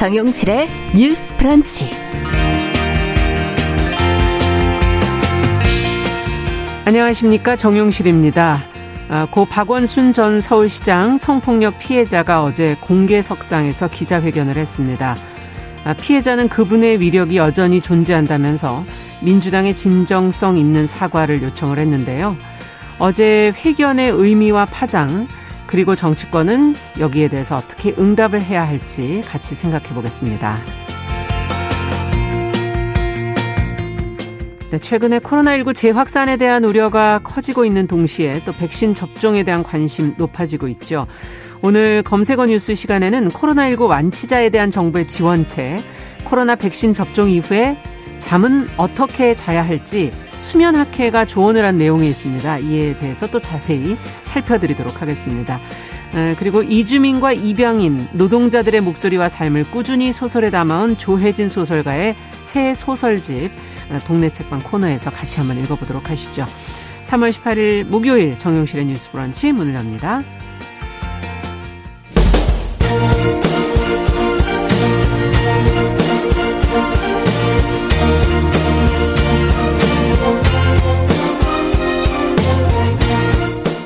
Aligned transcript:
정용실의 0.00 0.66
뉴스 0.96 1.36
프런치. 1.36 1.90
안녕하십니까. 6.86 7.56
정용실입니다. 7.56 8.62
아, 9.10 9.26
고 9.30 9.44
박원순 9.44 10.14
전 10.14 10.40
서울시장 10.40 11.18
성폭력 11.18 11.78
피해자가 11.78 12.42
어제 12.42 12.78
공개석상에서 12.80 13.88
기자회견을 13.88 14.56
했습니다. 14.56 15.16
아, 15.84 15.92
피해자는 15.92 16.48
그분의 16.48 16.98
위력이 17.00 17.36
여전히 17.36 17.82
존재한다면서 17.82 18.86
민주당의 19.22 19.76
진정성 19.76 20.56
있는 20.56 20.86
사과를 20.86 21.42
요청을 21.42 21.78
했는데요. 21.78 22.38
어제 22.98 23.52
회견의 23.54 24.12
의미와 24.12 24.64
파장, 24.64 25.28
그리고 25.70 25.94
정치권은 25.94 26.74
여기에 26.98 27.28
대해서 27.28 27.54
어떻게 27.54 27.94
응답을 27.96 28.42
해야 28.42 28.66
할지 28.66 29.22
같이 29.24 29.54
생각해 29.54 29.94
보겠습니다. 29.94 30.58
네, 34.70 34.78
최근에 34.78 35.20
코로나19 35.20 35.72
재확산에 35.72 36.38
대한 36.38 36.64
우려가 36.64 37.20
커지고 37.22 37.64
있는 37.64 37.86
동시에 37.86 38.42
또 38.44 38.50
백신 38.52 38.94
접종에 38.94 39.44
대한 39.44 39.62
관심 39.62 40.14
높아지고 40.18 40.66
있죠. 40.68 41.06
오늘 41.62 42.02
검색어 42.02 42.46
뉴스 42.46 42.74
시간에는 42.74 43.28
코로나19 43.28 43.88
완치자에 43.88 44.50
대한 44.50 44.70
정부의 44.70 45.06
지원책, 45.06 45.78
코로나 46.24 46.56
백신 46.56 46.94
접종 46.94 47.30
이후에 47.30 47.80
잠은 48.20 48.68
어떻게 48.76 49.34
자야 49.34 49.66
할지 49.66 50.12
수면 50.38 50.76
학회가 50.76 51.24
조언을 51.24 51.64
한 51.64 51.76
내용이 51.76 52.08
있습니다. 52.08 52.58
이에 52.58 52.96
대해서 52.98 53.26
또 53.26 53.40
자세히 53.40 53.96
살펴드리도록 54.24 55.02
하겠습니다. 55.02 55.60
그리고 56.38 56.62
이주민과 56.62 57.32
입양인, 57.32 58.06
노동자들의 58.12 58.80
목소리와 58.80 59.28
삶을 59.28 59.70
꾸준히 59.70 60.12
소설에 60.12 60.50
담아온 60.50 60.96
조혜진 60.96 61.48
소설가의 61.48 62.14
새 62.42 62.74
소설집 62.74 63.50
동네 64.06 64.28
책방 64.28 64.60
코너에서 64.62 65.10
같이 65.10 65.38
한번 65.38 65.58
읽어보도록 65.64 66.10
하시죠. 66.10 66.46
3월 67.04 67.30
18일 67.32 67.84
목요일 67.86 68.38
정용실의 68.38 68.86
뉴스 68.86 69.10
브런치 69.10 69.52
문을 69.52 69.74
엽니다. 69.74 70.22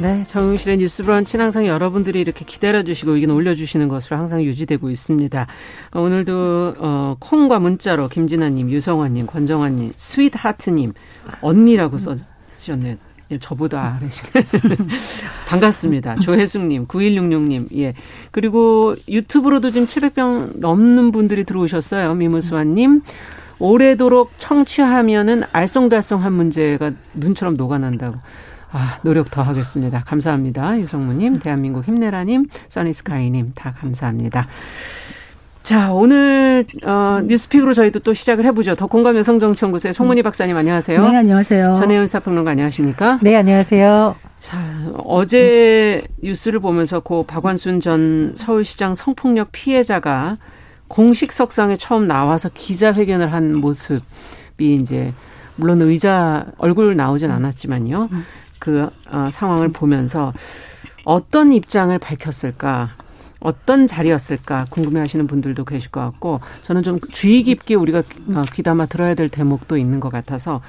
네, 0.00 0.22
정용실의 0.28 0.78
뉴스 0.78 1.02
브런치는 1.02 1.46
항상 1.46 1.66
여러분들이 1.66 2.20
이렇게 2.20 2.44
기다려주시고 2.44 3.16
의견 3.16 3.30
올려주시는 3.30 3.88
것으로 3.88 4.16
항상 4.16 4.44
유지되고 4.44 4.90
있습니다. 4.90 5.46
어, 5.90 6.00
오늘도 6.00 6.74
어, 6.78 7.16
콩과 7.18 7.58
문자로 7.58 8.08
김진아님, 8.08 8.70
유성환님, 8.70 9.26
권정환님, 9.26 9.90
스윗하트님, 9.96 10.92
언니라고 11.42 11.98
써, 11.98 12.14
쓰셨네요. 12.46 12.94
예, 13.32 13.38
저보다. 13.38 13.98
반갑습니다. 15.48 16.20
조혜숙님, 16.20 16.86
9166님, 16.86 17.76
예. 17.76 17.94
그리고 18.30 18.94
유튜브로도 19.08 19.72
지금 19.72 19.88
700명 19.88 20.60
넘는 20.60 21.10
분들이 21.10 21.42
들어오셨어요. 21.42 22.14
미무수아님. 22.14 23.02
오래도록 23.58 24.30
청취하면은 24.36 25.42
알쏭달쏭한 25.52 26.30
문제가 26.30 26.92
눈처럼 27.14 27.54
녹아난다고. 27.54 28.18
아, 28.70 28.98
노력 29.02 29.30
더 29.30 29.42
하겠습니다. 29.42 30.02
감사합니다. 30.04 30.78
유성무님, 30.80 31.38
대한민국 31.38 31.86
힘내라님, 31.86 32.48
써니스카이님, 32.68 33.52
다 33.54 33.74
감사합니다. 33.80 34.46
자, 35.62 35.92
오늘, 35.92 36.64
어, 36.84 37.20
뉴스픽으로 37.24 37.74
저희도 37.74 38.00
또 38.00 38.14
시작을 38.14 38.44
해보죠. 38.46 38.74
더 38.74 38.86
공감 38.86 39.16
여성정치연구소의 39.16 39.92
송문희 39.92 40.22
박사님, 40.22 40.56
안녕하세요. 40.56 41.00
네, 41.00 41.16
안녕하세요. 41.16 41.74
전혜연 41.74 42.06
사평론가, 42.06 42.52
안녕하십니까? 42.52 43.18
네, 43.20 43.36
안녕하세요. 43.36 44.16
자, 44.38 44.58
어제 45.04 46.02
뉴스를 46.22 46.60
보면서 46.60 47.00
고 47.00 47.24
박완순 47.24 47.80
전 47.80 48.32
서울시장 48.34 48.94
성폭력 48.94 49.48
피해자가 49.52 50.38
공식 50.86 51.32
석상에 51.32 51.76
처음 51.76 52.06
나와서 52.06 52.48
기자회견을 52.52 53.32
한 53.32 53.54
모습이 53.54 54.02
이제, 54.74 55.12
물론 55.56 55.82
의자, 55.82 56.46
얼굴 56.56 56.96
나오진 56.96 57.30
않았지만요. 57.30 58.08
그 58.58 58.90
어, 59.10 59.28
상황을 59.30 59.68
보면서 59.68 60.32
어떤 61.04 61.52
입장을 61.52 61.96
밝혔을까? 61.98 62.90
어떤 63.40 63.86
자리였을까 63.86 64.66
궁금해하시는 64.70 65.26
분들도 65.28 65.64
계실 65.64 65.90
것 65.90 66.00
같고 66.00 66.40
저는 66.62 66.82
좀 66.82 66.98
주의 67.12 67.42
깊게 67.44 67.76
우리가 67.76 67.98
어, 68.34 68.42
귀담아 68.52 68.86
들어야 68.86 69.14
될 69.14 69.28
대목도 69.28 69.76
있는 69.76 70.00
것 70.00 70.10
같아서 70.10 70.60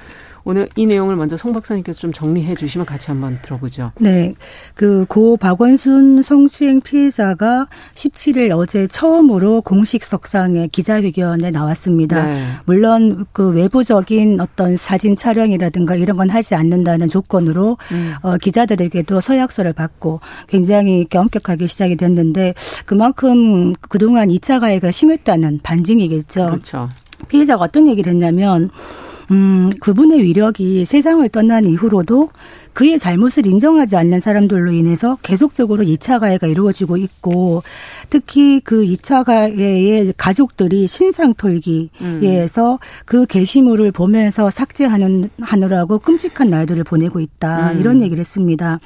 오늘 0.44 0.68
이 0.76 0.86
내용을 0.86 1.16
먼저 1.16 1.36
송 1.36 1.52
박사님께서 1.52 2.00
좀 2.00 2.12
정리해 2.12 2.54
주시면 2.54 2.86
같이 2.86 3.08
한번 3.10 3.38
들어보죠. 3.42 3.92
네. 3.98 4.34
그 4.74 5.04
고 5.10 5.36
박원순 5.36 6.22
성추행 6.22 6.80
피해자가 6.80 7.66
17일 7.94 8.56
어제 8.56 8.86
처음으로 8.86 9.60
공식 9.60 10.04
석상에 10.04 10.68
기자회견에 10.68 11.50
나왔습니다. 11.50 12.26
네. 12.26 12.42
물론 12.64 13.26
그 13.32 13.50
외부적인 13.50 14.40
어떤 14.40 14.76
사진 14.76 15.16
촬영이라든가 15.16 15.96
이런 15.96 16.16
건 16.16 16.30
하지 16.30 16.54
않는다는 16.54 17.08
조건으로 17.08 17.76
음. 17.90 18.12
어, 18.22 18.36
기자들에게도 18.36 19.20
서약서를 19.20 19.72
받고 19.72 20.20
굉장히 20.46 21.06
엄격하게 21.12 21.66
시작이 21.66 21.96
됐는데 21.96 22.54
그만큼 22.86 23.74
그동안 23.88 24.28
2차 24.28 24.60
가해가 24.60 24.92
심했다는 24.92 25.60
반증이겠죠. 25.64 26.46
그렇죠. 26.46 26.88
피해자가 27.28 27.64
어떤 27.64 27.88
얘기를 27.88 28.12
했냐면 28.12 28.70
음, 29.30 29.70
그분의 29.80 30.22
위력이 30.22 30.84
세상을 30.84 31.28
떠난 31.28 31.64
이후로도 31.64 32.30
그의 32.72 32.98
잘못을 32.98 33.46
인정하지 33.46 33.96
않는 33.96 34.20
사람들로 34.20 34.72
인해서 34.72 35.18
계속적으로 35.22 35.84
2차 35.84 36.18
가해가 36.20 36.46
이루어지고 36.46 36.96
있고 36.96 37.62
특히 38.10 38.60
그 38.60 38.84
2차 38.84 39.24
가해의 39.24 40.14
가족들이 40.16 40.86
신상 40.86 41.34
털기에서 41.34 42.72
음. 42.72 42.78
그 43.04 43.26
게시물을 43.26 43.92
보면서 43.92 44.50
삭제하는 44.50 45.30
하느라고 45.40 45.98
끔찍한 45.98 46.48
날들을 46.48 46.84
보내고 46.84 47.20
있다. 47.20 47.72
음. 47.72 47.80
이런 47.80 48.02
얘기를 48.02 48.20
했습니다. 48.20 48.80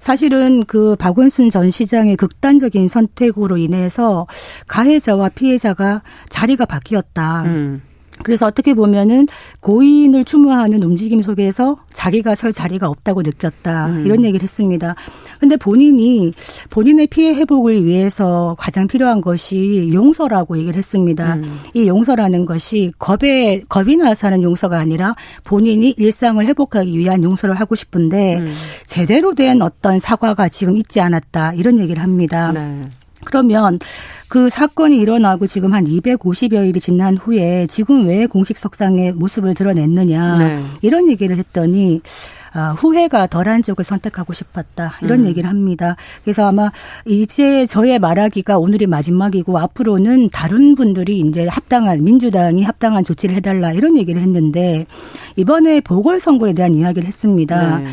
사실은 0.00 0.64
그 0.64 0.96
박원순 0.96 1.50
전 1.50 1.70
시장의 1.70 2.16
극단적인 2.16 2.88
선택으로 2.88 3.56
인해서 3.56 4.26
가해자와 4.66 5.30
피해자가 5.30 6.02
자리가 6.28 6.66
바뀌었다. 6.66 7.42
음. 7.42 7.82
그래서 8.22 8.46
어떻게 8.46 8.74
보면은 8.74 9.26
고인을 9.60 10.24
추모하는 10.24 10.82
움직임 10.82 11.20
속에서 11.22 11.76
자기가 11.92 12.34
설 12.34 12.52
자리가 12.52 12.88
없다고 12.88 13.22
느꼈다. 13.22 13.86
음. 13.86 14.02
이런 14.06 14.24
얘기를 14.24 14.42
했습니다. 14.42 14.94
근데 15.40 15.56
본인이 15.56 16.32
본인의 16.70 17.08
피해 17.08 17.34
회복을 17.34 17.84
위해서 17.84 18.54
가장 18.58 18.86
필요한 18.86 19.20
것이 19.20 19.90
용서라고 19.92 20.56
얘기를 20.58 20.76
했습니다. 20.76 21.34
음. 21.34 21.58
이 21.74 21.88
용서라는 21.88 22.44
것이 22.44 22.92
겁에 22.98 23.62
겁이 23.68 23.96
나서 23.96 24.28
하는 24.28 24.42
용서가 24.42 24.78
아니라 24.78 25.14
본인이 25.44 25.90
일상을 25.96 26.44
회복하기 26.44 26.96
위한 26.96 27.22
용서를 27.22 27.54
하고 27.54 27.74
싶은데 27.74 28.38
음. 28.38 28.46
제대로 28.86 29.34
된 29.34 29.60
어떤 29.62 29.98
사과가 29.98 30.48
지금 30.48 30.76
있지 30.76 31.00
않았다. 31.00 31.54
이런 31.54 31.78
얘기를 31.78 32.02
합니다. 32.02 32.52
네. 32.52 32.82
그러면 33.24 33.78
그 34.28 34.48
사건이 34.48 34.96
일어나고 34.98 35.46
지금 35.46 35.72
한 35.72 35.84
250여일이 35.84 36.80
지난 36.80 37.16
후에 37.16 37.66
지금 37.68 38.06
왜 38.06 38.26
공식 38.26 38.56
석상의 38.56 39.12
모습을 39.12 39.54
드러냈느냐 39.54 40.38
네. 40.38 40.62
이런 40.82 41.08
얘기를 41.08 41.36
했더니 41.36 42.00
아, 42.54 42.70
후회가 42.70 43.26
덜한 43.26 43.62
쪽을 43.62 43.84
선택하고 43.84 44.32
싶었다. 44.32 44.94
이런 45.02 45.20
음. 45.20 45.26
얘기를 45.26 45.50
합니다. 45.50 45.96
그래서 46.22 46.46
아마 46.46 46.70
이제 47.04 47.66
저의 47.66 47.98
말하기가 47.98 48.58
오늘이 48.58 48.86
마지막이고 48.86 49.58
앞으로는 49.58 50.30
다른 50.30 50.76
분들이 50.76 51.18
이제 51.18 51.48
합당한 51.48 52.04
민주당이 52.04 52.62
합당한 52.62 53.02
조치를 53.02 53.34
해달라 53.34 53.72
이런 53.72 53.98
얘기를 53.98 54.22
했는데 54.22 54.86
이번에 55.34 55.80
보궐선거에 55.80 56.52
대한 56.52 56.76
이야기를 56.76 57.06
했습니다. 57.06 57.78
네. 57.78 57.86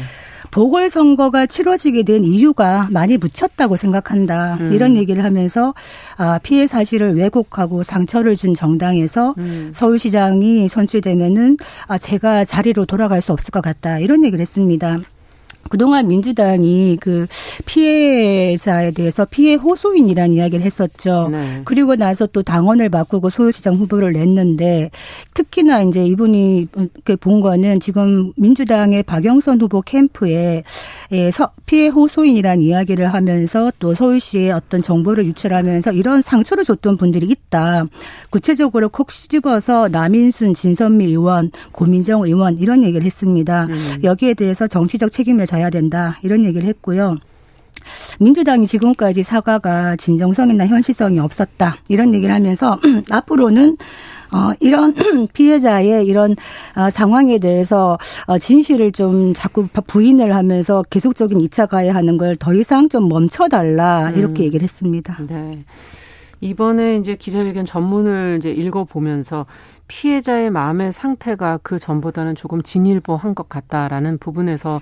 보궐선거가 0.52 1.46
치러지게 1.46 2.04
된 2.04 2.24
이유가 2.24 2.88
많이 2.92 3.18
묻혔다고 3.18 3.78
생각한다. 3.78 4.58
음. 4.60 4.74
이런 4.74 4.98
얘기를 4.98 5.24
하면서 5.24 5.74
아, 6.18 6.40
피해 6.44 6.68
사실을 6.68 7.16
왜곡하고 7.16 7.84
상처를 7.84 8.36
준 8.36 8.54
정당에서 8.54 9.34
음. 9.38 9.72
서울시장이 9.74 10.68
선출되면은 10.68 11.58
아, 11.88 11.98
제가 11.98 12.46
자리로 12.46 12.86
돌아갈 12.86 13.22
수 13.22 13.32
없을 13.32 13.52
것 13.52 13.62
같다. 13.62 14.00
이런 14.00 14.24
얘기를 14.24 14.42
했습니다. 14.42 15.00
그동안 15.72 16.10
민주당이 16.10 16.98
그 17.00 17.28
피해자에 17.66 18.92
대해서 18.92 19.24
피해 19.24 19.56
호소인이라는 19.56 20.36
이야기를 20.36 20.66
했었죠. 20.66 21.30
네. 21.32 21.62
그리고 21.64 21.96
나서 21.96 22.28
또 22.28 22.44
당원을 22.44 22.90
바꾸고 22.90 23.30
서울시장 23.30 23.76
후보를 23.76 24.12
냈는데 24.12 24.92
특히나 25.34 25.84
이제 25.84 26.06
이분이 26.06 26.68
그본 27.06 27.40
거는 27.40 27.80
지금 27.80 28.34
민주당의 28.36 29.04
박영선 29.04 29.62
후보 29.62 29.82
캠프에 29.82 30.64
예, 31.14 31.32
피해 31.66 31.88
호소인이라는 31.88 32.62
이야기를 32.62 33.08
하면서 33.08 33.72
또 33.80 33.94
서울시에 33.94 34.52
어떤 34.52 34.82
정보를 34.82 35.26
유출하면서 35.26 35.94
이런 35.94 36.22
상처를 36.22 36.66
줬던 36.66 36.98
분들이 36.98 37.28
있다. 37.28 37.86
구체적으로 38.30 38.90
콕 38.90 39.10
씹어서 39.10 39.88
남인순, 39.88 40.54
진선미 40.54 41.06
의원, 41.06 41.52
고민정 41.72 42.24
의원 42.26 42.58
이런 42.58 42.84
얘기를 42.84 43.06
했습니다. 43.06 43.68
음. 43.70 43.76
여기에 44.04 44.34
대해서 44.34 44.68
정치적 44.68 45.14
책임을 45.14 45.46
져야 45.46 45.61
된다. 45.70 46.18
이런 46.24 46.46
얘기를 46.46 46.68
했고요. 46.68 47.18
민주당이 48.20 48.68
지금까지 48.68 49.24
사과가 49.24 49.96
진정성이나 49.96 50.68
현실성이 50.68 51.20
없었다. 51.20 51.78
이런 51.90 52.14
얘기를 52.14 52.34
하면서 52.34 52.80
앞으로는 53.10 53.78
어, 54.34 54.52
이런 54.60 54.94
피해자의 55.34 56.06
이런 56.06 56.36
어, 56.76 56.90
상황에 56.90 57.40
대해서 57.40 57.98
어, 58.28 58.38
진실을 58.38 58.92
좀 58.92 59.34
자꾸 59.34 59.68
부인을 59.88 60.36
하면서 60.36 60.84
계속적인 60.90 61.40
2차 61.40 61.68
가해하는 61.68 62.18
걸 62.18 62.36
더 62.40 62.54
이상 62.54 62.88
좀 62.90 63.10
멈춰달라 63.10 64.12
이렇게 64.16 64.44
음. 64.44 64.46
얘기를 64.46 64.64
했습니다. 64.64 65.18
네. 65.28 65.64
이번에 66.40 66.98
이제 66.98 67.16
기자회견 67.16 67.66
전문을 67.66 68.38
이제 68.40 68.50
읽어보면서 68.52 69.46
피해자의 69.88 70.50
마음의 70.50 70.94
상태가 70.94 71.60
그 71.62 71.78
전보다는 71.78 72.36
조금 72.36 72.64
진일보한 72.64 73.36
것 73.36 73.50
같다라는 73.50 74.18
부분에서 74.18 74.82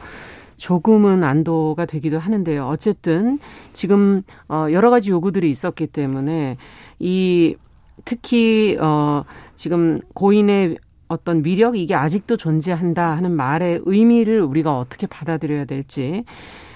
조금은 0.60 1.24
안도가 1.24 1.86
되기도 1.86 2.20
하는데요. 2.20 2.68
어쨌든 2.68 3.40
지금 3.74 4.22
어 4.48 4.68
여러 4.72 4.90
가지 4.90 5.10
요구들이 5.10 5.50
있었기 5.50 5.88
때문에 5.88 6.58
이 7.00 7.56
특히 8.06 8.78
어 8.80 9.24
지금 9.56 10.00
고인의 10.14 10.78
어떤 11.08 11.44
위력 11.44 11.76
이게 11.76 11.96
아직도 11.96 12.38
존재한다 12.38 13.18
하는 13.18 13.32
말의 13.32 13.82
의미를 13.86 14.42
우리가 14.42 14.78
어떻게 14.78 15.08
받아들여야 15.08 15.66
될지 15.66 16.24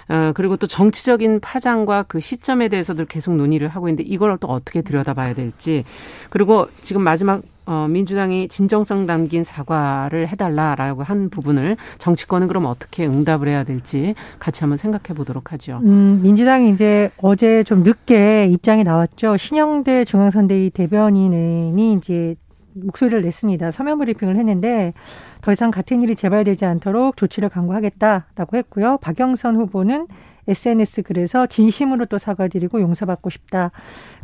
어, 0.09 0.31
그리고 0.35 0.57
또 0.57 0.67
정치적인 0.67 1.39
파장과 1.39 2.03
그 2.03 2.19
시점에 2.19 2.67
대해서도 2.67 3.05
계속 3.05 3.35
논의를 3.35 3.67
하고 3.69 3.87
있는데 3.87 4.03
이걸 4.03 4.37
또 4.37 4.47
어떻게 4.47 4.81
들여다봐야 4.81 5.33
될지 5.33 5.85
그리고 6.29 6.67
지금 6.81 7.03
마지막 7.03 7.41
어, 7.65 7.87
민주당이 7.89 8.49
진정성 8.49 9.05
담긴 9.05 9.43
사과를 9.43 10.27
해달라라고 10.27 11.03
한 11.03 11.29
부분을 11.29 11.77
정치권은 11.97 12.47
그럼 12.47 12.65
어떻게 12.65 13.05
응답을 13.05 13.47
해야 13.47 13.63
될지 13.63 14.15
같이 14.39 14.61
한번 14.61 14.77
생각해 14.77 15.15
보도록 15.15 15.53
하죠. 15.53 15.79
음, 15.83 16.19
민주당이 16.21 16.71
이제 16.71 17.09
어제 17.17 17.63
좀 17.63 17.83
늦게 17.83 18.47
입장이 18.47 18.83
나왔죠. 18.83 19.37
신영대 19.37 20.05
중앙선대위 20.05 20.71
대변인이 20.71 21.93
이제 21.93 22.35
목소리를 22.73 23.21
냈습니다. 23.21 23.71
서면 23.71 23.99
브리핑을 23.99 24.35
했는데 24.35 24.93
더 25.41 25.51
이상 25.51 25.71
같은 25.71 26.01
일이 26.01 26.15
재발되지 26.15 26.65
않도록 26.65 27.17
조치를 27.17 27.49
강구하겠다라고 27.49 28.57
했고요. 28.57 28.97
박영선 29.01 29.55
후보는 29.57 30.07
SNS 30.47 31.03
글에서 31.03 31.47
진심으로 31.47 32.05
또 32.05 32.17
사과드리고 32.17 32.81
용서받고 32.81 33.29
싶다. 33.29 33.71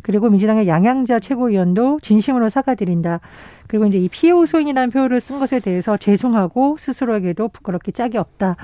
그리고 0.02 0.30
민주당의 0.30 0.68
양양자 0.68 1.20
최고위원도 1.20 2.00
진심으로 2.00 2.48
사과드린다. 2.48 3.20
그리고 3.66 3.86
이제 3.86 3.98
이 3.98 4.08
피해 4.08 4.32
호소인이라는 4.32 4.90
표현을 4.90 5.20
쓴 5.20 5.38
것에 5.38 5.60
대해서 5.60 5.96
죄송하고 5.96 6.76
스스로에게도 6.78 7.48
부끄럽게 7.48 7.92
짝이 7.92 8.18
없다. 8.18 8.56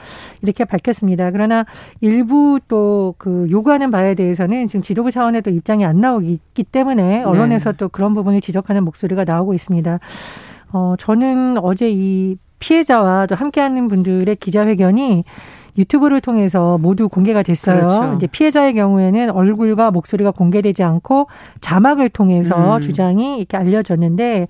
이렇게 0.43 0.65
밝혔습니다. 0.65 1.31
그러나 1.31 1.65
일부 2.01 2.59
또 2.69 3.07
그 3.19 3.47
요구하는 3.51 3.91
바에 3.91 4.15
대해서는 4.15 4.67
지금 4.67 4.83
지도부 4.83 5.11
차원에도 5.11 5.51
입장이 5.51 5.85
안 5.85 6.01
나오기 6.01 6.41
때문에 6.71 7.23
언론에서 7.23 7.73
네. 7.73 7.77
또 7.77 7.89
그런 7.89 8.15
부분을 8.15 8.41
지적하는 8.41 8.85
목소리가 8.85 9.25
나오고 9.25 9.55
있습니다. 9.55 9.99
어, 10.73 10.95
저는 10.99 11.59
어제 11.59 11.91
이 11.91 12.37
피해자와 12.59 13.27
또 13.27 13.35
함께하는 13.35 13.87
분들의 13.87 14.35
기자회견이 14.37 15.25
유튜브를 15.79 16.21
통해서 16.21 16.79
모두 16.79 17.09
공개가 17.09 17.43
됐어요. 17.43 17.79
그렇죠. 17.79 18.15
이제 18.17 18.27
피해자의 18.27 18.75
경우에는 18.75 19.31
얼굴과 19.31 19.91
목소리가 19.91 20.31
공개되지 20.31 20.83
않고 20.83 21.29
자막을 21.61 22.09
통해서 22.09 22.77
음. 22.77 22.81
주장이 22.81 23.39
이렇게 23.39 23.57
알려졌는데 23.57 24.49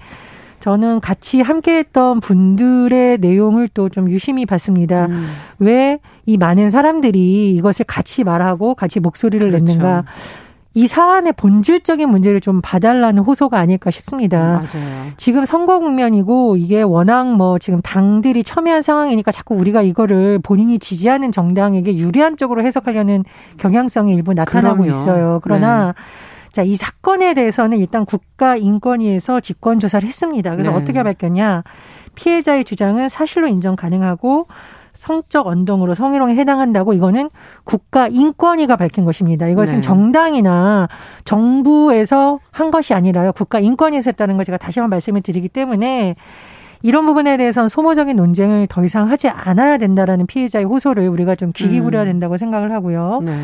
저는 0.60 1.00
같이 1.00 1.40
함께했던 1.42 2.20
분들의 2.20 3.18
내용을 3.18 3.68
또 3.68 3.88
좀 3.88 4.10
유심히 4.10 4.46
봤습니다. 4.46 5.06
음. 5.06 5.28
왜이 5.60 6.36
많은 6.38 6.70
사람들이 6.70 7.54
이것을 7.54 7.84
같이 7.86 8.24
말하고 8.24 8.74
같이 8.74 8.98
목소리를 9.00 9.48
그렇죠. 9.50 9.64
냈는가? 9.64 10.04
이 10.76 10.86
사안의 10.86 11.32
본질적인 11.38 12.06
문제를 12.10 12.42
좀 12.42 12.60
봐달라는 12.62 13.22
호소가 13.22 13.58
아닐까 13.58 13.90
싶습니다. 13.90 14.38
맞아요. 14.38 15.10
지금 15.16 15.46
선거 15.46 15.78
국면이고 15.78 16.56
이게 16.56 16.82
워낙 16.82 17.34
뭐 17.34 17.58
지금 17.58 17.80
당들이 17.80 18.44
첨예한 18.44 18.82
상황이니까 18.82 19.32
자꾸 19.32 19.54
우리가 19.54 19.80
이거를 19.80 20.38
본인이 20.42 20.78
지지하는 20.78 21.32
정당에게 21.32 21.96
유리한 21.96 22.36
쪽으로 22.36 22.62
해석하려는 22.62 23.24
경향성이 23.56 24.12
일부 24.12 24.34
나타나고 24.34 24.82
그럼요. 24.82 24.90
있어요. 24.90 25.40
그러나 25.42 25.94
네. 25.96 26.02
자, 26.52 26.62
이 26.62 26.76
사건에 26.76 27.32
대해서는 27.32 27.78
일단 27.78 28.04
국가인권위에서 28.04 29.40
직권 29.40 29.80
조사를 29.80 30.06
했습니다. 30.06 30.50
그래서 30.50 30.72
네. 30.72 30.76
어떻게 30.76 31.02
밝혔냐? 31.02 31.62
피해자의 32.16 32.64
주장은 32.64 33.08
사실로 33.08 33.46
인정 33.46 33.76
가능하고 33.76 34.46
성적 34.96 35.46
언동으로 35.46 35.94
성희롱에 35.94 36.34
해당한다고 36.36 36.92
이거는 36.94 37.30
국가 37.64 38.08
인권위가 38.08 38.76
밝힌 38.76 39.04
것입니다. 39.04 39.46
이것은 39.46 39.76
네. 39.76 39.80
정당이나 39.80 40.88
정부에서 41.24 42.40
한 42.50 42.70
것이 42.70 42.94
아니라요. 42.94 43.32
국가 43.32 43.60
인권위에서 43.60 44.10
했다는 44.10 44.36
걸 44.36 44.44
제가 44.44 44.58
다시 44.58 44.80
한번 44.80 44.90
말씀을 44.90 45.20
드리기 45.20 45.48
때문에 45.48 46.16
이런 46.82 47.06
부분에 47.06 47.36
대해서는 47.36 47.68
소모적인 47.68 48.16
논쟁을 48.16 48.66
더 48.68 48.84
이상 48.84 49.10
하지 49.10 49.28
않아야 49.28 49.78
된다라는 49.78 50.26
피해자의 50.26 50.64
호소를 50.64 51.08
우리가 51.08 51.34
좀 51.34 51.52
귀 51.52 51.68
기울여야 51.68 52.02
음. 52.04 52.06
된다고 52.06 52.36
생각을 52.36 52.72
하고요. 52.72 53.20
네. 53.24 53.38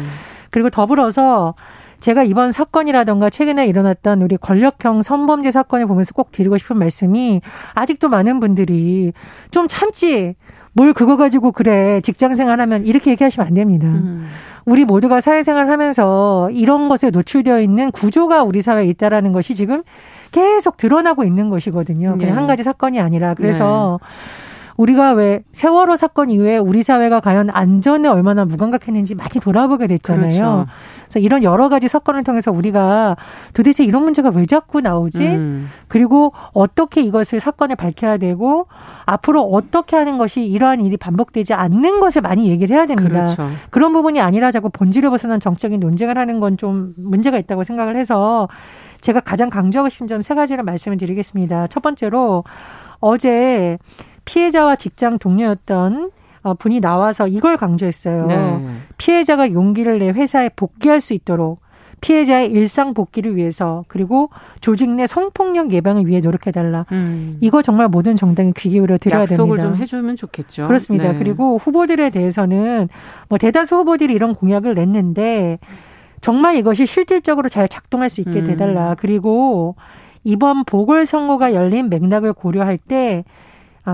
그리고 0.50 0.71
더불어서 0.71 1.54
제가 2.00 2.25
이번 2.25 2.50
사건이라던가 2.52 3.30
최근에 3.30 3.66
일어났던 3.66 4.23
우리 4.23 4.37
권력형 4.37 5.02
성범죄 5.02 5.52
사건을 5.52 5.87
보면서 5.87 6.12
꼭 6.12 6.32
드리고 6.32 6.59
싶은 6.59 6.76
말씀이 6.76 7.40
아직도 7.75 8.09
많은 8.09 8.40
분들이 8.40 9.12
좀 9.52 9.68
참지 9.68 10.35
뭘 10.75 10.93
그거 10.93 11.17
가지고 11.17 11.52
그래 11.52 12.00
직장 12.00 12.35
생활하면 12.35 12.87
이렇게 12.87 13.11
얘기하시면 13.11 13.47
안 13.47 13.55
됩니다. 13.55 13.88
음. 13.88 14.26
우리 14.64 14.85
모두가 14.85 15.21
사회생활 15.21 15.69
하면서 15.71 16.49
이런 16.52 16.88
것에 16.88 17.11
노출되어 17.11 17.61
있는 17.61 17.91
구조가 17.91 18.45
우리 18.45 18.62
사회에 18.62 18.87
있다라는 18.87 19.33
것이 19.33 19.55
지금 19.55 19.83
계속 20.31 20.76
드러나고 20.76 21.25
있는 21.25 21.50
것이거든요. 21.50 22.17
그냥 22.17 22.19
네. 22.19 22.31
한 22.31 22.47
가지 22.47 22.62
사건이 22.62 23.00
아니라 23.00 23.35
그래서 23.35 23.99
네. 24.00 24.09
우리가 24.76 25.12
왜 25.12 25.43
세월호 25.52 25.97
사건 25.97 26.31
이후에 26.31 26.59
우리 26.59 26.83
사회가 26.83 27.21
과연 27.21 27.50
안전에 27.50 28.09
얼마나 28.09 28.45
무감각했는지 28.45 29.14
많이 29.14 29.31
돌아보게 29.41 29.87
됐잖아요. 29.87 30.29
그렇죠. 30.29 30.67
그래서 31.05 31.19
이런 31.19 31.43
여러 31.43 31.69
가지 31.69 31.88
사건을 31.88 32.25
통해서 32.25 32.50
우리가 32.52 33.17
도대체 33.52 33.85
이런 33.85 34.02
문제가 34.05 34.31
왜 34.31 34.47
자꾸 34.47 34.81
나오지? 34.81 35.19
음. 35.26 35.69
그리고 35.88 36.33
어떻게 36.55 37.02
이것을 37.02 37.41
사건을 37.41 37.76
밝혀야 37.76 38.17
되고 38.17 38.67
앞으로 39.05 39.43
어떻게 39.43 39.97
하는 39.97 40.17
것이 40.17 40.45
이러한 40.47 40.81
일이 40.81 40.97
반복되지 40.97 41.52
않는 41.55 42.00
것을 42.00 42.23
많이 42.23 42.49
얘기를 42.49 42.75
해야 42.75 42.87
됩니다. 42.87 43.25
그렇죠. 43.25 43.49
그런 43.71 43.93
부분이 43.93 44.21
아니라 44.21 44.50
자꾸 44.50 44.71
본질을 44.71 45.11
벗어난 45.11 45.38
정적인 45.41 45.81
논쟁을 45.81 46.17
하는 46.19 46.41
건 46.41 46.52
좀 46.57 46.93
문제가 46.99 47.38
있다고 47.38 47.64
생각을 47.64 47.97
해서 47.97 48.47
제가 49.00 49.21
가장 49.21 49.49
강조하고 49.50 49.88
싶은 49.88 50.07
점 50.07 50.23
세 50.23 50.35
가지를 50.35 50.62
말씀을 50.64 50.97
드리겠습니다. 50.99 51.67
첫 51.69 51.83
번째로 51.83 52.45
어제 53.00 53.79
피해자와 54.25 54.76
직장 54.76 55.19
동료였던 55.19 56.11
어, 56.43 56.55
분이 56.55 56.81
나와서 56.81 57.29
이걸 57.29 57.57
강조했어요. 57.57 58.26
네. 58.26 58.76
피해자가 58.99 59.52
용기를 59.52 59.99
내 59.99 60.11
회사에 60.11 60.50
복귀할 60.55 61.00
수 61.00 61.14
있도록 61.14 61.61
피해자의 62.00 62.50
일상 62.50 62.95
복귀를 62.95 63.37
위해서 63.37 63.85
그리고 63.87 64.29
조직 64.61 64.91
내 64.91 65.07
성폭력 65.07 65.73
예방을 65.73 66.07
위해 66.07 66.21
노력해달라. 66.21 66.85
음. 66.91 67.38
이거 67.41 67.62
정말 67.62 67.87
모든 67.87 68.17
정당이 68.17 68.55
귀 68.57 68.71
기울여 68.71 68.99
드려야 68.99 69.23
약속을 69.23 69.57
됩니다. 69.57 69.62
좀 69.62 69.76
해주면 69.76 70.17
좋겠죠. 70.17 70.67
그렇습니다. 70.67 71.12
네. 71.12 71.19
그리고 71.19 71.59
후보들에 71.59 72.11
대해서는 72.11 72.88
뭐 73.29 73.38
대다수 73.38 73.76
후보들이 73.76 74.12
이런 74.12 74.35
공약을 74.35 74.75
냈는데 74.75 75.61
정말 76.21 76.57
이것이 76.57 76.87
실질적으로 76.87 77.49
잘 77.49 77.69
작동할 77.69 78.11
수 78.11 78.21
있게 78.21 78.41
음. 78.41 78.45
돼달라. 78.45 78.97
그리고 78.99 79.76
이번 80.25 80.64
보궐선거가 80.64 81.55
열린 81.55 81.88
맥락을 81.88 82.33
고려할 82.33 82.79
때 82.79 83.25
아, 83.29 83.33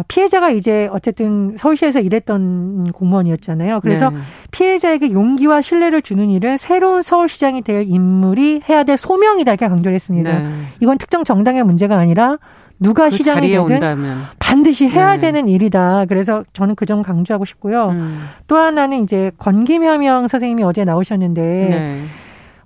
피해자가 0.08 0.50
이제 0.50 0.88
어쨌든 0.92 1.56
서울시에서 1.56 2.00
일했던 2.00 2.92
공무원이었잖아요. 2.92 3.80
그래서 3.80 4.10
네. 4.10 4.18
피해자에게 4.50 5.12
용기와 5.12 5.62
신뢰를 5.62 6.02
주는 6.02 6.28
일은 6.28 6.56
새로운 6.58 7.00
서울시장이 7.02 7.62
될 7.62 7.84
인물이 7.88 8.62
해야 8.68 8.84
될 8.84 8.96
소명이다 8.98 9.50
이렇게 9.52 9.66
강조를 9.66 9.94
했습니다. 9.94 10.38
네. 10.40 10.50
이건 10.80 10.98
특정 10.98 11.24
정당의 11.24 11.64
문제가 11.64 11.96
아니라 11.98 12.36
누가 12.80 13.08
그 13.08 13.16
시장이 13.16 13.48
되든 13.48 13.60
온다면. 13.64 14.18
반드시 14.38 14.86
해야 14.88 15.14
네. 15.16 15.20
되는 15.22 15.48
일이다. 15.48 16.04
그래서 16.06 16.44
저는 16.52 16.74
그 16.74 16.84
점 16.86 17.02
강조하고 17.02 17.44
싶고요. 17.44 17.88
음. 17.88 18.20
또 18.46 18.56
하나는 18.56 19.02
이제 19.02 19.30
권김여명 19.38 20.28
선생님이 20.28 20.62
어제 20.64 20.84
나오셨는데 20.84 21.40
네. 21.42 22.02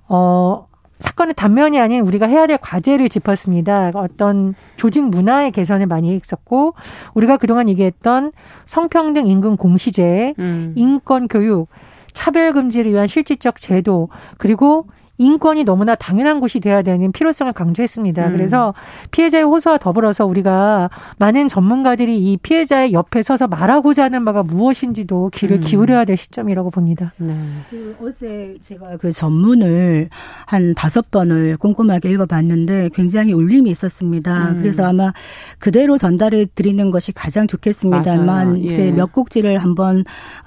어 0.09 0.67
사건의 1.03 1.35
단면이 1.35 1.79
아닌 1.79 2.01
우리가 2.01 2.27
해야 2.27 2.47
될 2.47 2.59
과제를 2.59 3.09
짚었습니다. 3.09 3.91
어떤 3.95 4.55
조직 4.77 5.05
문화의 5.05 5.51
개선을 5.51 5.87
많이 5.87 6.15
했었고 6.15 6.75
우리가 7.15 7.37
그동안 7.37 7.69
얘기했던 7.69 8.33
성평등 8.67 9.27
임금 9.27 9.57
공시제, 9.57 10.35
음. 10.39 10.73
인권 10.77 11.29
교육, 11.29 11.69
차별 12.13 12.53
금지를 12.53 12.93
위한 12.93 13.07
실질적 13.09 13.59
제도 13.59 14.09
그리고 14.39 14.87
인권이 15.19 15.65
너무나 15.65 15.95
당연한 15.95 16.41
곳이 16.41 16.59
돼야 16.61 16.83
되는 16.83 17.13
필요성을 17.13 17.53
강조했습니다. 17.53 18.29
음. 18.29 18.33
그래서 18.33 18.75
피해자의 19.11 19.45
호소와 19.45 19.79
더불어서 19.79 20.27
우리가 20.27 20.91
많은 21.19 21.49
전문가들이 21.49 22.19
이 22.19 22.37
피해자의 22.39 22.93
옆에 22.93 23.23
서서 23.23 23.47
말하고자 23.47 24.05
하는 24.05 24.25
바가 24.25 24.43
무엇인지도 24.43 25.31
귀를 25.35 25.59
음. 25.59 25.61
기울여야 25.61 26.05
될 26.05 26.17
시점이라고 26.17 26.71
봅니다. 26.71 27.13
네. 27.19 27.37
그 27.71 27.97
어제 28.03 28.57
제가 28.63 28.97
그 28.97 29.13
전문을 29.13 30.09
한 30.47 30.75
다섯 30.75 31.11
번을 31.11 31.57
꼼꼼하게 31.59 32.11
읽어봤는데 32.11 32.91
굉장히 32.95 33.33
울림이 33.33 33.71
있었습니다. 33.71 34.51
음. 34.51 34.57
그래서 34.57 34.87
아마 34.87 35.13
그대로 35.59 35.99
전달해 35.99 36.47
드리는 36.47 36.91
것이 36.91 37.13
가장 37.13 37.47
좋겠습니다만 37.47 38.63
예. 38.71 38.91
몇 38.91 39.13
곡지를 39.13 39.59
한번 39.59 40.05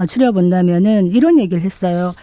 추려본다면은 0.07 1.07
이런 1.07 1.39
얘기를 1.39 1.63
했어요. 1.63 2.13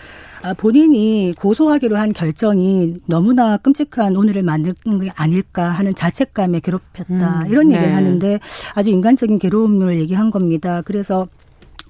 아, 0.42 0.54
본인이 0.54 1.32
고소하기로 1.38 1.96
한 1.96 2.12
결정이 2.12 2.96
너무나 3.06 3.56
끔찍한 3.56 4.16
오늘을 4.16 4.42
만든 4.42 4.74
게 5.00 5.10
아닐까 5.14 5.70
하는 5.70 5.94
자책감에 5.94 6.60
괴롭혔다. 6.60 7.42
음, 7.42 7.46
이런 7.48 7.70
얘기를 7.70 7.88
네. 7.88 7.94
하는데 7.94 8.40
아주 8.74 8.90
인간적인 8.90 9.38
괴로움을 9.38 9.98
얘기한 10.00 10.32
겁니다. 10.32 10.82
그래서 10.84 11.28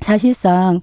사실상 0.02 0.80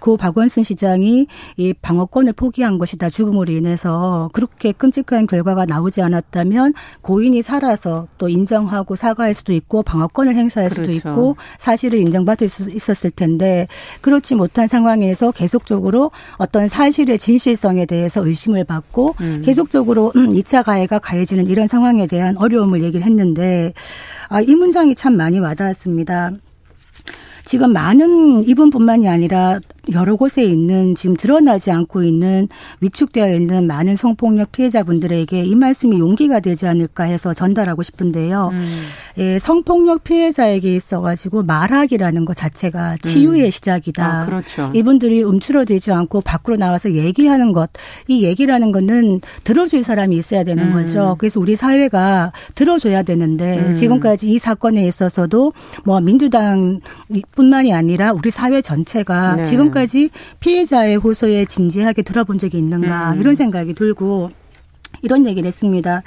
고 0.00 0.16
박원순 0.16 0.62
시장이 0.62 1.26
이 1.56 1.74
방어권을 1.74 2.32
포기한 2.34 2.78
것이다 2.78 3.08
죽음으로 3.08 3.52
인해서 3.52 4.30
그렇게 4.32 4.72
끔찍한 4.72 5.26
결과가 5.26 5.66
나오지 5.66 6.02
않았다면 6.02 6.74
고인이 7.00 7.42
살아서 7.42 8.08
또 8.18 8.28
인정하고 8.28 8.96
사과할 8.96 9.34
수도 9.34 9.52
있고 9.52 9.82
방어권을 9.82 10.34
행사할 10.34 10.70
그렇죠. 10.70 10.92
수도 10.92 11.08
있고 11.08 11.36
사실을 11.58 11.98
인정받을 11.98 12.48
수 12.48 12.70
있었을 12.70 13.10
텐데 13.10 13.66
그렇지 14.00 14.34
못한 14.34 14.68
상황에서 14.68 15.30
계속적으로 15.32 16.10
어떤 16.36 16.68
사실의 16.68 17.18
진실성에 17.18 17.86
대해서 17.86 18.26
의심을 18.26 18.64
받고 18.64 19.14
음. 19.20 19.42
계속적으로 19.44 20.12
2차 20.14 20.58
음, 20.58 20.62
가해가 20.64 20.98
가해지는 20.98 21.46
이런 21.46 21.66
상황에 21.66 22.06
대한 22.06 22.36
어려움을 22.36 22.82
얘기를 22.82 23.04
했는데 23.04 23.72
아, 24.28 24.40
이 24.40 24.54
문장이 24.54 24.94
참 24.94 25.16
많이 25.16 25.38
와닿았습니다. 25.38 26.32
지금 27.44 27.72
많은 27.72 28.44
이분뿐만이 28.48 29.08
아니라 29.08 29.58
여러 29.92 30.14
곳에 30.14 30.44
있는 30.44 30.94
지금 30.94 31.16
드러나지 31.16 31.72
않고 31.72 32.04
있는 32.04 32.48
위축되어 32.80 33.34
있는 33.34 33.66
많은 33.66 33.96
성폭력 33.96 34.52
피해자분들에게 34.52 35.42
이 35.42 35.54
말씀이 35.56 35.98
용기가 35.98 36.38
되지 36.38 36.66
않을까 36.66 37.04
해서 37.04 37.34
전달하고 37.34 37.82
싶은데요. 37.82 38.50
음. 38.52 38.68
예, 39.18 39.38
성폭력 39.40 40.04
피해자에게 40.04 40.74
있어가지고 40.76 41.42
말하기라는 41.42 42.24
것 42.24 42.36
자체가 42.36 42.98
치유의 43.02 43.46
음. 43.46 43.50
시작이다. 43.50 44.22
아, 44.22 44.24
그렇죠. 44.24 44.70
이분들이 44.72 45.22
움츠러들지 45.22 45.90
않고 45.90 46.20
밖으로 46.20 46.56
나와서 46.56 46.92
얘기하는 46.92 47.52
것, 47.52 47.70
이 48.06 48.22
얘기라는 48.22 48.70
거는 48.70 49.20
들어줄 49.42 49.82
사람이 49.82 50.16
있어야 50.16 50.44
되는 50.44 50.68
음. 50.68 50.72
거죠. 50.72 51.16
그래서 51.18 51.40
우리 51.40 51.56
사회가 51.56 52.32
들어줘야 52.54 53.02
되는데 53.02 53.58
음. 53.58 53.74
지금까지 53.74 54.30
이 54.30 54.38
사건에 54.38 54.86
있어서도 54.86 55.52
뭐 55.84 56.00
민주당 56.00 56.80
뿐만이 57.34 57.72
아니라 57.72 58.12
우리 58.12 58.30
사회 58.30 58.60
전체가 58.60 59.36
네. 59.36 59.44
지금 59.44 59.72
지금까지 59.72 60.10
피해자의 60.40 60.96
호소에 60.96 61.44
진지하게 61.44 62.02
들어본 62.02 62.38
적이 62.38 62.58
있는가 62.58 63.12
음. 63.12 63.20
이런 63.20 63.34
생각이 63.34 63.74
들고 63.74 64.30
이런 65.00 65.26
얘기를 65.26 65.46
했습니다. 65.46 66.02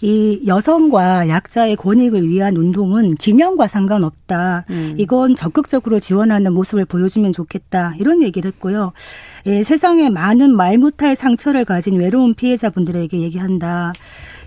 이 0.00 0.40
여성과 0.46 1.28
약자의 1.28 1.76
권익을 1.76 2.26
위한 2.26 2.56
운동은 2.56 3.16
진영과 3.18 3.66
상관없다. 3.66 4.64
음. 4.70 4.94
이건 4.96 5.36
적극적으로 5.36 6.00
지원하는 6.00 6.54
모습을 6.54 6.86
보여주면 6.86 7.32
좋겠다. 7.32 7.94
이런 7.98 8.22
얘기를 8.22 8.50
했고요. 8.50 8.92
예, 9.46 9.62
세상에 9.62 10.08
많은 10.08 10.56
말 10.56 10.78
못할 10.78 11.14
상처를 11.14 11.64
가진 11.66 11.98
외로운 11.98 12.34
피해자분들에게 12.34 13.18
얘기한다. 13.20 13.92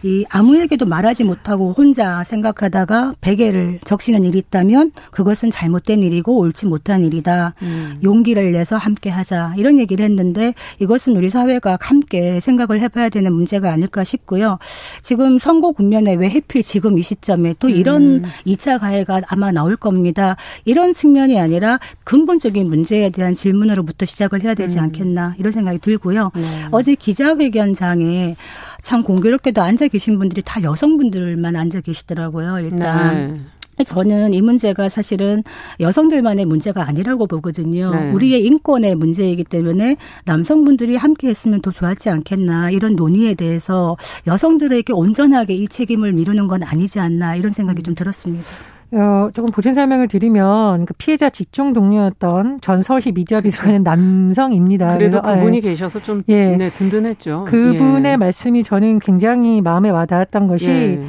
이 0.03 0.25
아무에게도 0.29 0.85
말하지 0.85 1.23
못하고 1.23 1.71
혼자 1.71 2.23
생각하다가 2.23 3.13
베개를 3.21 3.79
적시는 3.85 4.25
일이 4.25 4.37
있다면 4.39 4.91
그것은 5.11 5.49
잘못된 5.49 6.03
일이고 6.03 6.37
옳지 6.39 6.65
못한 6.65 7.03
일이다. 7.03 7.53
음. 7.61 7.99
용기를 8.03 8.51
내서 8.51 8.75
함께 8.75 9.09
하자. 9.09 9.53
이런 9.57 9.79
얘기를 9.79 10.03
했는데 10.03 10.53
이것은 10.79 11.15
우리 11.15 11.29
사회가 11.29 11.77
함께 11.79 12.41
생각을 12.41 12.81
해봐야 12.81 13.07
되는 13.07 13.33
문제가 13.33 13.71
아닐까 13.71 14.03
싶고요. 14.03 14.57
지금 15.01 15.39
선거 15.39 15.71
국면에 15.71 16.15
왜 16.15 16.29
해필 16.29 16.63
지금 16.63 16.97
이 16.97 17.01
시점에 17.01 17.55
또 17.59 17.69
이런 17.69 18.01
음. 18.01 18.23
2차 18.45 18.79
가해가 18.81 19.21
아마 19.27 19.51
나올 19.53 19.77
겁니다. 19.77 20.35
이런 20.65 20.93
측면이 20.93 21.39
아니라 21.39 21.79
근본적인 22.03 22.67
문제에 22.67 23.09
대한 23.09 23.33
질문으로부터 23.33 24.05
시작을 24.05 24.43
해야 24.43 24.53
되지 24.53 24.79
음. 24.79 24.83
않겠나 24.83 25.35
이런 25.37 25.53
생각이 25.53 25.79
들고요. 25.79 26.31
네. 26.35 26.41
어제 26.71 26.95
기자회견장에 26.95 28.35
참 28.81 29.01
공교롭게도 29.01 29.61
앉아 29.61 29.87
계신 29.93 30.19
분들이 30.19 30.41
다 30.43 30.61
여성분들만 30.61 31.55
앉아 31.55 31.81
계시더라고요. 31.81 32.59
일단. 32.59 33.35
네. 33.77 33.83
저는 33.85 34.33
이 34.33 34.41
문제가 34.41 34.87
사실은 34.87 35.43
여성들만의 35.79 36.45
문제가 36.45 36.87
아니라고 36.87 37.25
보거든요. 37.25 37.91
네. 37.91 38.11
우리의 38.11 38.45
인권의 38.45 38.95
문제이기 38.95 39.45
때문에 39.45 39.97
남성분들이 40.25 40.95
함께 40.95 41.29
했으면 41.29 41.61
더 41.61 41.71
좋았지 41.71 42.09
않겠나 42.09 42.69
이런 42.69 42.95
논의에 42.95 43.33
대해서 43.33 43.97
여성들에게 44.27 44.93
온전하게 44.93 45.55
이 45.55 45.67
책임을 45.67 46.13
미루는 46.13 46.47
건 46.47 46.61
아니지 46.63 46.99
않나 46.99 47.35
이런 47.35 47.51
생각이 47.51 47.81
좀 47.81 47.95
들었습니다. 47.95 48.45
어, 48.93 49.29
조금 49.33 49.51
보충 49.51 49.73
설명을 49.73 50.07
드리면 50.07 50.85
그 50.85 50.93
피해자 50.93 51.29
직종 51.29 51.73
동료였던 51.73 52.59
전 52.61 52.81
서울시 52.83 53.11
미디어 53.11 53.41
비서관은 53.41 53.83
남성입니다. 53.83 54.97
그래도 54.97 55.21
그분이 55.21 55.57
예. 55.57 55.61
계셔서 55.61 56.01
좀 56.01 56.23
예. 56.27 56.55
네, 56.55 56.69
든든했죠. 56.69 57.45
그분의 57.47 58.13
예. 58.13 58.17
말씀이 58.17 58.63
저는 58.63 58.99
굉장히 58.99 59.61
마음에 59.61 59.89
와닿았던 59.89 60.47
것이 60.47 60.69
예. 60.69 61.03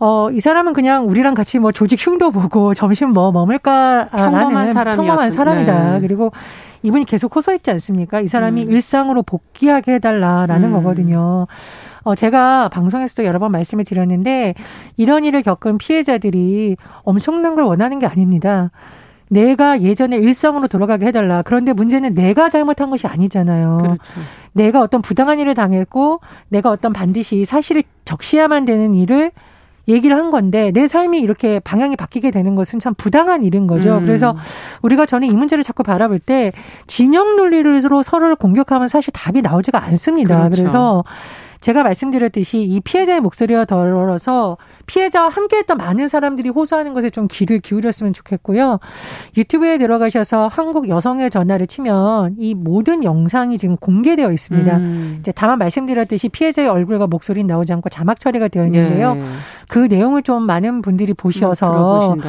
어, 0.00 0.30
이 0.30 0.40
사람은 0.40 0.72
그냥 0.74 1.08
우리랑 1.08 1.34
같이 1.34 1.58
뭐 1.58 1.72
조직 1.72 2.04
흉도 2.04 2.30
보고 2.30 2.72
점심 2.74 3.10
뭐 3.10 3.32
먹을까라는 3.32 4.08
평범한, 4.10 4.68
사람이었, 4.68 4.96
평범한 4.96 5.30
사람이다. 5.30 5.92
네. 5.94 6.00
그리고 6.00 6.32
이분이 6.82 7.04
계속 7.04 7.34
호소했지 7.34 7.70
않습니까? 7.72 8.20
이 8.20 8.28
사람이 8.28 8.64
음. 8.64 8.70
일상으로 8.70 9.22
복귀하게 9.22 9.94
해달라라는 9.94 10.68
음. 10.68 10.72
거거든요. 10.74 11.46
어, 12.08 12.14
제가 12.14 12.70
방송에서도 12.70 13.24
여러 13.24 13.38
번 13.38 13.52
말씀을 13.52 13.84
드렸는데 13.84 14.54
이런 14.96 15.26
일을 15.26 15.42
겪은 15.42 15.76
피해자들이 15.76 16.76
엄청난 17.02 17.54
걸 17.54 17.64
원하는 17.64 17.98
게 17.98 18.06
아닙니다. 18.06 18.70
내가 19.28 19.82
예전에 19.82 20.16
일상으로 20.16 20.68
돌아가게 20.68 21.04
해달라. 21.04 21.42
그런데 21.42 21.74
문제는 21.74 22.14
내가 22.14 22.48
잘못한 22.48 22.88
것이 22.88 23.06
아니잖아요. 23.06 23.78
그렇죠. 23.82 23.98
내가 24.54 24.80
어떤 24.80 25.02
부당한 25.02 25.38
일을 25.38 25.54
당했고 25.54 26.20
내가 26.48 26.70
어떤 26.70 26.94
반드시 26.94 27.44
사실을 27.44 27.82
적시야만 28.06 28.64
되는 28.64 28.94
일을 28.94 29.30
얘기를 29.86 30.16
한 30.16 30.30
건데 30.30 30.70
내 30.70 30.88
삶이 30.88 31.20
이렇게 31.20 31.60
방향이 31.60 31.96
바뀌게 31.96 32.30
되는 32.30 32.54
것은 32.54 32.78
참 32.78 32.94
부당한 32.94 33.44
일인 33.44 33.66
거죠. 33.66 33.98
음. 33.98 34.06
그래서 34.06 34.34
우리가 34.80 35.04
저는 35.04 35.28
이 35.28 35.34
문제를 35.34 35.62
자꾸 35.62 35.82
바라볼 35.82 36.18
때 36.18 36.52
진영 36.86 37.36
논리로 37.36 38.02
서로를 38.02 38.34
공격하면 38.36 38.88
사실 38.88 39.12
답이 39.12 39.42
나오지가 39.42 39.82
않습니다. 39.84 40.38
그렇죠. 40.44 40.56
그래서 40.56 41.04
제가 41.60 41.82
말씀드렸듯이 41.82 42.62
이 42.62 42.80
피해자의 42.80 43.20
목소리와 43.20 43.64
더불어서 43.64 44.56
피해자와 44.88 45.28
함께했던 45.28 45.76
많은 45.76 46.08
사람들이 46.08 46.48
호소하는 46.48 46.94
것에 46.94 47.10
좀 47.10 47.28
귀를 47.30 47.60
기울였으면 47.60 48.12
좋겠고요. 48.12 48.80
유튜브에 49.36 49.78
들어가셔서 49.78 50.48
한국 50.48 50.88
여성의 50.88 51.30
전화를 51.30 51.68
치면 51.68 52.36
이 52.38 52.54
모든 52.54 53.04
영상이 53.04 53.58
지금 53.58 53.76
공개되어 53.76 54.32
있습니다. 54.32 54.76
음. 54.78 55.18
이제 55.20 55.30
다만 55.32 55.58
말씀드렸듯이 55.58 56.30
피해자의 56.30 56.68
얼굴과 56.68 57.06
목소리는 57.06 57.46
나오지 57.46 57.72
않고 57.74 57.90
자막 57.90 58.18
처리가 58.18 58.48
되어 58.48 58.64
있는데요. 58.66 59.14
네. 59.14 59.22
그 59.68 59.80
내용을 59.80 60.22
좀 60.22 60.44
많은 60.44 60.80
분들이 60.80 61.12
보셔서 61.12 62.14
음, 62.14 62.22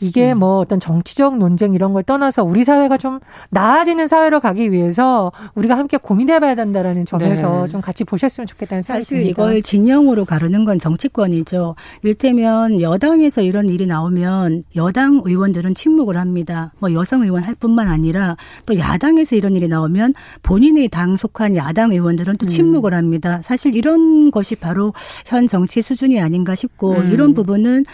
이게 0.00 0.32
음. 0.32 0.40
뭐 0.40 0.58
어떤 0.58 0.78
정치적 0.78 1.38
논쟁 1.38 1.72
이런 1.72 1.94
걸 1.94 2.02
떠나서 2.02 2.44
우리 2.44 2.64
사회가 2.64 2.98
좀 2.98 3.20
나아지는 3.48 4.06
사회로 4.06 4.40
가기 4.40 4.70
위해서 4.70 5.32
우리가 5.54 5.78
함께 5.78 5.96
고민해봐야 5.96 6.54
된다라는 6.54 7.06
점에서 7.06 7.62
네. 7.62 7.68
좀 7.68 7.80
같이 7.80 8.04
보셨으면 8.04 8.46
좋겠다는 8.46 8.82
생각이 8.82 9.04
사실 9.04 9.18
듭니다. 9.18 9.42
이걸 9.42 9.62
진영으로 9.62 10.26
가르는 10.26 10.66
건 10.66 10.78
정치권이죠. 10.78 11.74
일테면 12.02 12.80
여당에서 12.80 13.40
이런 13.42 13.68
일이 13.68 13.86
나오면 13.86 14.64
여당 14.76 15.22
의원들은 15.24 15.74
침묵을 15.74 16.16
합니다. 16.16 16.72
뭐 16.80 16.92
여성 16.92 17.22
의원 17.22 17.42
할 17.42 17.54
뿐만 17.54 17.88
아니라 17.88 18.36
또 18.66 18.76
야당에서 18.78 19.36
이런 19.36 19.54
일이 19.54 19.68
나오면 19.68 20.14
본인의 20.42 20.88
당 20.88 21.16
속한 21.16 21.56
야당 21.56 21.92
의원들은 21.92 22.36
또 22.38 22.46
음. 22.46 22.48
침묵을 22.48 22.92
합니다. 22.94 23.40
사실 23.42 23.74
이런 23.74 24.30
것이 24.30 24.56
바로 24.56 24.92
현 25.26 25.46
정치 25.46 25.80
수준이 25.82 26.20
아닌가 26.20 26.54
싶고 26.54 26.92
음. 26.92 27.12
이런 27.12 27.34
부분은 27.34 27.84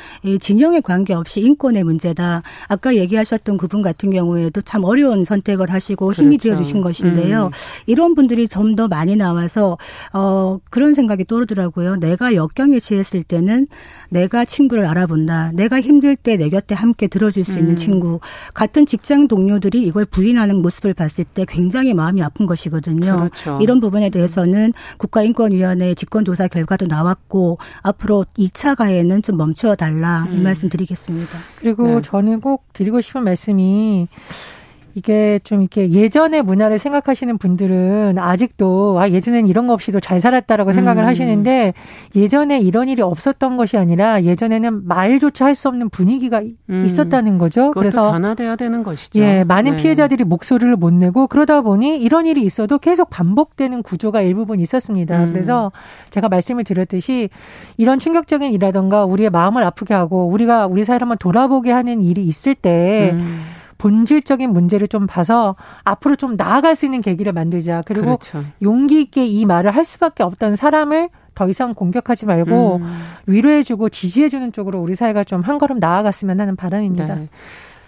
진영에 0.40 0.80
관계없이 0.80 1.40
인권의 1.42 1.84
문제다. 1.84 2.42
아까 2.68 2.94
얘기하셨던 2.96 3.56
그분 3.58 3.82
같은 3.82 4.10
경우에도 4.10 4.60
참 4.62 4.84
어려운 4.84 5.24
선택을 5.24 5.70
하시고 5.70 6.12
힘이 6.12 6.38
그렇죠. 6.38 6.56
되어 6.56 6.64
주신 6.64 6.80
것인데요. 6.80 7.46
음. 7.46 7.50
이런 7.86 8.14
분들이 8.14 8.48
좀 8.48 8.70
더 8.76 8.86
많이 8.86 9.16
나와서 9.16 9.76
어 10.12 10.58
그런 10.70 10.94
생각이 10.94 11.24
떠오르더라고요. 11.24 11.96
내가 11.96 12.34
역경에 12.34 12.78
처했을 12.78 13.24
때는 13.24 13.66
내가 14.08 14.44
친구를 14.44 14.86
알아본다. 14.86 15.52
내가 15.54 15.80
힘들 15.80 16.16
때 16.16 16.40
내 16.40 16.48
곁에 16.48 16.74
함께 16.74 17.06
들어줄 17.06 17.44
수 17.44 17.58
있는 17.58 17.72
음. 17.72 17.76
친구. 17.76 18.20
같은 18.54 18.86
직장 18.86 19.28
동료들이 19.28 19.82
이걸 19.82 20.06
부인하는 20.06 20.62
모습을 20.62 20.94
봤을 20.94 21.24
때 21.24 21.44
굉장히 21.46 21.92
마음이 21.92 22.22
아픈 22.22 22.46
것이거든요. 22.46 23.16
그렇죠. 23.16 23.58
이런 23.60 23.78
부분에 23.80 24.08
대해서는 24.08 24.72
국가인권위원회 24.98 25.94
직권조사 25.94 26.48
결과도 26.48 26.86
나왔고 26.86 27.58
앞으로 27.82 28.24
2차 28.38 28.74
가해는 28.76 29.20
좀 29.22 29.36
멈춰 29.36 29.74
달라 29.74 30.26
이 30.30 30.36
음. 30.36 30.42
말씀 30.44 30.68
드리겠습니다. 30.70 31.38
그리고 31.58 31.86
네. 31.96 32.00
저는 32.00 32.40
꼭 32.40 32.64
드리고 32.72 33.00
싶은 33.02 33.22
말씀이 33.24 34.08
이게 34.94 35.38
좀 35.44 35.60
이렇게 35.62 35.90
예전의 35.90 36.42
문화를 36.42 36.78
생각하시는 36.78 37.38
분들은 37.38 38.18
아직도 38.18 38.98
아 38.98 39.08
예전엔 39.08 39.46
이런 39.46 39.66
거 39.66 39.72
없이도 39.74 40.00
잘 40.00 40.20
살았다라고 40.20 40.72
생각을 40.72 41.04
음. 41.04 41.08
하시는데 41.08 41.74
예전에 42.16 42.58
이런 42.58 42.88
일이 42.88 43.02
없었던 43.02 43.56
것이 43.56 43.76
아니라 43.76 44.22
예전에는 44.24 44.86
말조차 44.86 45.46
할 45.46 45.60
수 45.60 45.68
없는 45.68 45.90
분위기가 45.90 46.40
음. 46.70 46.84
있었다는 46.86 47.36
거죠. 47.36 47.70
그래서 47.72 48.10
변화돼야 48.10 48.56
되는 48.56 48.82
것이죠. 48.82 49.20
예, 49.20 49.44
많은 49.44 49.72
네. 49.72 49.76
피해자들이 49.76 50.24
목소리를 50.24 50.74
못 50.76 50.92
내고 50.94 51.26
그러다 51.26 51.60
보니 51.60 52.00
이런 52.00 52.24
일이 52.24 52.42
있어도 52.42 52.78
계속 52.78 53.10
반복되는 53.10 53.82
구조가 53.82 54.22
일부분 54.22 54.58
있었습니다. 54.58 55.24
음. 55.24 55.32
그래서 55.32 55.70
제가 56.08 56.28
말씀을 56.28 56.64
드렸듯이 56.64 57.28
이런 57.76 57.98
충격적인 57.98 58.50
일이라던가 58.52 59.04
우리의 59.04 59.28
마음을 59.30 59.62
아프게 59.64 59.92
하고 59.92 60.28
우리가 60.28 60.66
우리 60.66 60.84
사회를 60.84 61.02
한번 61.02 61.18
돌아보게 61.18 61.70
하는 61.70 62.00
일이 62.00 62.24
있을 62.24 62.54
때 62.54 63.10
음. 63.12 63.42
본질적인 63.80 64.52
문제를 64.52 64.88
좀 64.88 65.06
봐서 65.06 65.56
앞으로 65.84 66.14
좀 66.16 66.36
나아갈 66.36 66.76
수 66.76 66.84
있는 66.84 67.00
계기를 67.00 67.32
만들자. 67.32 67.82
그리고 67.86 68.18
그렇죠. 68.18 68.44
용기 68.60 69.00
있게 69.00 69.26
이 69.26 69.46
말을 69.46 69.74
할 69.74 69.86
수밖에 69.86 70.22
없던 70.22 70.56
사람을 70.56 71.08
더 71.34 71.48
이상 71.48 71.72
공격하지 71.72 72.26
말고 72.26 72.76
음. 72.76 73.02
위로해주고 73.26 73.88
지지해주는 73.88 74.52
쪽으로 74.52 74.80
우리 74.80 74.94
사회가 74.94 75.24
좀 75.24 75.40
한 75.40 75.56
걸음 75.58 75.78
나아갔으면 75.78 76.38
하는 76.38 76.56
바람입니다. 76.56 77.14
네. 77.14 77.28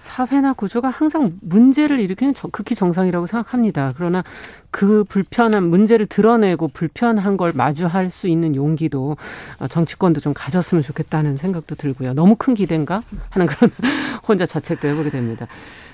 사회나 0.02 0.52
구조가 0.52 0.90
항상 0.90 1.38
문제를 1.40 2.00
일으키는 2.00 2.34
극히 2.50 2.74
정상이라고 2.74 3.26
생각합니다. 3.26 3.94
그러나 3.96 4.24
그 4.72 5.04
불편한 5.04 5.68
문제를 5.70 6.06
드러내고 6.06 6.68
불편한 6.68 7.36
걸 7.36 7.52
마주할 7.54 8.10
수 8.10 8.26
있는 8.26 8.56
용기도 8.56 9.16
어, 9.60 9.68
정치권도 9.68 10.20
좀 10.20 10.34
가졌으면 10.34 10.82
좋겠다는 10.82 11.36
생각도 11.36 11.76
들고요. 11.76 12.14
너무 12.14 12.34
큰 12.36 12.54
기대인가 12.54 13.02
하는 13.30 13.46
그런 13.46 13.70
혼자 14.26 14.44
자책도 14.44 14.88
해보게 14.88 15.10
됩니다. 15.10 15.46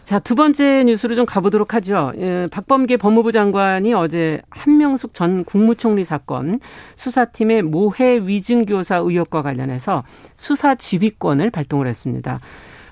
자, 0.05 0.19
두 0.19 0.35
번째 0.35 0.85
뉴스로 0.85 1.15
좀 1.15 1.27
가보도록 1.27 1.75
하죠. 1.75 2.13
예, 2.17 2.49
박범계 2.51 2.97
법무부 2.97 3.31
장관이 3.31 3.93
어제 3.93 4.41
한명숙 4.49 5.13
전 5.13 5.45
국무총리 5.45 6.05
사건 6.05 6.61
수사팀의 6.95 7.61
모해 7.61 8.17
위증교사 8.23 8.97
의혹과 8.97 9.43
관련해서 9.43 10.05
수사 10.35 10.75
지휘권을 10.75 11.51
발동을 11.51 11.87
했습니다. 11.87 12.41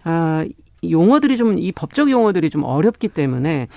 아, 0.05 0.45
용어들이 0.90 1.37
좀 1.37 1.57
이 1.59 1.73
법적 1.73 2.11
용어들이 2.11 2.50
좀 2.50 2.64
어렵기 2.64 3.09
때문에 3.09 3.69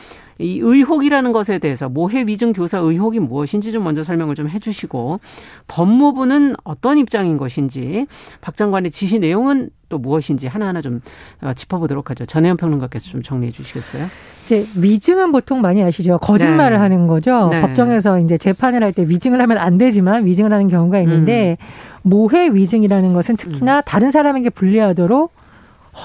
이 0.41 0.59
의혹이라는 0.63 1.31
것에 1.33 1.59
대해서 1.59 1.89
모해 1.89 2.23
위증 2.25 2.53
교사 2.53 2.77
의혹이 2.77 3.19
무엇인지 3.19 3.71
좀 3.73 3.83
먼저 3.83 4.03
설명을 4.03 4.35
좀 4.35 4.47
해주시고 4.47 5.19
법무부는 5.67 6.55
어떤 6.63 6.97
입장인 6.97 7.37
것인지 7.37 8.07
박 8.39 8.55
장관의 8.55 8.91
지시 8.91 9.19
내용은 9.19 9.69
또 9.89 9.97
무엇인지 9.97 10.47
하나하나 10.47 10.81
좀 10.81 11.01
어, 11.41 11.53
짚어보도록 11.53 12.09
하죠. 12.11 12.25
전혜연 12.25 12.55
평론가께서 12.57 13.09
좀 13.09 13.21
정리해 13.23 13.51
주시겠어요? 13.51 14.07
이제 14.41 14.65
위증은 14.75 15.31
보통 15.31 15.61
많이 15.61 15.83
아시죠. 15.83 16.19
거짓말을 16.19 16.77
네. 16.77 16.81
하는 16.81 17.07
거죠. 17.07 17.49
네. 17.49 17.59
법정에서 17.61 18.19
이제 18.19 18.37
재판을 18.37 18.83
할 18.83 18.93
때 18.93 19.07
위증을 19.07 19.41
하면 19.41 19.57
안 19.57 19.77
되지만 19.77 20.25
위증을 20.25 20.53
하는 20.53 20.69
경우가 20.69 20.99
있는데 21.01 21.57
음. 21.59 22.09
모해 22.09 22.49
위증이라는 22.53 23.13
것은 23.13 23.35
특히나 23.35 23.77
음. 23.77 23.81
다른 23.85 24.09
사람에게 24.11 24.49
불리하도록 24.51 25.31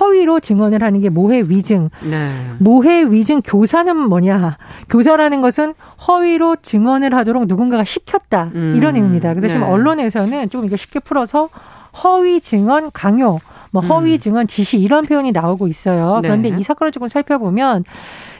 허위로 0.00 0.40
증언을 0.40 0.82
하는 0.82 1.00
게 1.00 1.08
모해 1.08 1.42
위증. 1.42 1.90
네. 2.02 2.30
모해 2.58 3.04
위증 3.04 3.40
교사는 3.42 3.96
뭐냐? 3.96 4.58
교사라는 4.88 5.40
것은 5.40 5.74
허위로 6.06 6.56
증언을 6.62 7.14
하도록 7.14 7.46
누군가가 7.46 7.84
시켰다. 7.84 8.50
음. 8.54 8.74
이런 8.76 8.96
의미입니다. 8.96 9.30
그래서 9.34 9.46
네. 9.46 9.52
지금 9.54 9.68
언론에서는 9.68 10.50
조금 10.50 10.66
이거 10.66 10.76
쉽게 10.76 11.00
풀어서 11.00 11.48
허위 12.02 12.40
증언 12.40 12.90
강요, 12.92 13.38
뭐 13.70 13.82
음. 13.82 13.88
허위 13.88 14.18
증언 14.18 14.46
지시 14.46 14.78
이런 14.78 15.06
표현이 15.06 15.32
나오고 15.32 15.68
있어요. 15.68 16.20
네. 16.22 16.28
그런데 16.28 16.48
이 16.48 16.62
사건을 16.62 16.90
조금 16.90 17.08
살펴보면 17.08 17.84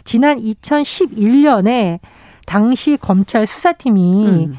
지난 0.04 0.40
2011년에 0.40 2.00
당시 2.46 2.98
검찰 3.00 3.46
수사팀이 3.46 4.26
음. 4.26 4.54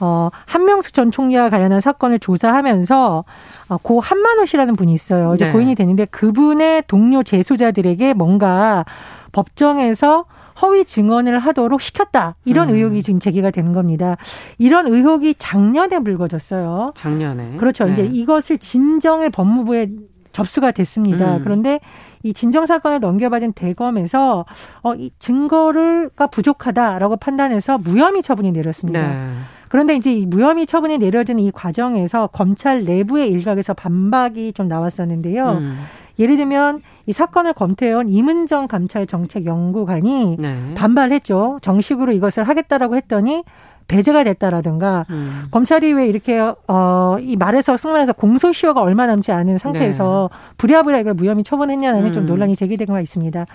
어, 0.00 0.30
한명숙 0.46 0.92
전 0.92 1.10
총리와 1.10 1.50
관련한 1.50 1.80
사건을 1.80 2.18
조사하면서 2.18 3.24
어, 3.68 3.76
고 3.78 4.00
한만호 4.00 4.46
씨라는 4.46 4.76
분이 4.76 4.92
있어요. 4.92 5.34
이제 5.34 5.46
네. 5.46 5.52
고인이 5.52 5.74
되는데 5.74 6.06
그분의 6.06 6.84
동료 6.86 7.22
재소자들에게 7.22 8.14
뭔가 8.14 8.84
법정에서 9.32 10.24
허위 10.62 10.84
증언을 10.84 11.38
하도록 11.38 11.80
시켰다. 11.80 12.36
이런 12.44 12.68
음. 12.68 12.74
의혹이 12.74 13.02
지금 13.02 13.20
제기가 13.20 13.50
되는 13.50 13.72
겁니다. 13.72 14.16
이런 14.58 14.86
의혹이 14.86 15.36
작년에 15.38 16.00
불거졌어요. 16.00 16.92
작년에. 16.96 17.56
그렇죠. 17.56 17.84
네. 17.84 17.92
이제 17.92 18.04
이것을 18.04 18.58
진정을 18.58 19.30
법무부에 19.30 19.88
접수가 20.32 20.72
됐습니다. 20.72 21.36
음. 21.36 21.40
그런데 21.42 21.80
이 22.22 22.32
진정 22.32 22.66
사건을 22.66 23.00
넘겨받은 23.00 23.52
대검에서 23.52 24.44
어, 24.82 24.94
이 24.94 25.10
증거를가 25.18 26.26
부족하다라고 26.26 27.16
판단해서 27.16 27.78
무혐의 27.78 28.22
처분이 28.22 28.52
내렸습니다. 28.52 29.08
네. 29.08 29.32
그런데 29.70 29.94
이제 29.94 30.12
이 30.12 30.26
무혐의 30.26 30.66
처분이 30.66 30.98
내려지는 30.98 31.40
이 31.44 31.52
과정에서 31.52 32.26
검찰 32.26 32.82
내부의 32.82 33.28
일각에서 33.28 33.72
반박이 33.72 34.52
좀 34.52 34.66
나왔었는데요. 34.66 35.58
음. 35.60 35.78
예를 36.18 36.36
들면 36.36 36.82
이 37.06 37.12
사건을 37.12 37.52
검토해온 37.54 38.08
이문정 38.08 38.66
감찰 38.66 39.06
정책 39.06 39.46
연구관이 39.46 40.36
네. 40.40 40.74
반발했죠. 40.74 41.60
정식으로 41.62 42.10
이것을 42.10 42.48
하겠다라고 42.48 42.96
했더니 42.96 43.44
배제가 43.90 44.22
됐다라든가 44.22 45.04
음. 45.10 45.46
검찰이 45.50 45.92
왜 45.92 46.06
이렇게 46.06 46.38
어이 46.38 47.36
말에서 47.36 47.76
승문에서 47.76 48.12
공소시효가 48.12 48.80
얼마 48.80 49.06
남지 49.06 49.32
않은 49.32 49.58
상태에서 49.58 50.30
네. 50.32 50.54
부랴부랴 50.58 51.00
이걸 51.00 51.14
무혐의 51.14 51.42
처분했냐는 51.42 52.06
음. 52.06 52.12
좀 52.12 52.26
논란이 52.26 52.54
제기된 52.54 52.86
바 52.86 53.00
있습니다. 53.00 53.46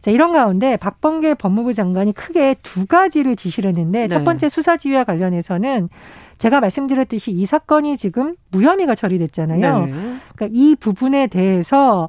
자 0.00 0.10
이런 0.10 0.32
가운데 0.32 0.78
박범계 0.78 1.34
법무부 1.34 1.74
장관이 1.74 2.12
크게 2.12 2.56
두 2.62 2.86
가지를 2.86 3.36
지시를 3.36 3.68
했는데 3.68 4.02
네. 4.02 4.08
첫 4.08 4.24
번째 4.24 4.48
수사 4.48 4.78
지휘와 4.78 5.04
관련해서는 5.04 5.90
제가 6.38 6.60
말씀드렸듯이 6.60 7.30
이 7.30 7.44
사건이 7.44 7.96
지금 7.98 8.34
무혐의가 8.50 8.94
처리됐잖아요. 8.94 9.86
네. 9.86 9.92
그러니까 10.34 10.48
이 10.50 10.74
부분에 10.74 11.26
대해서 11.26 12.08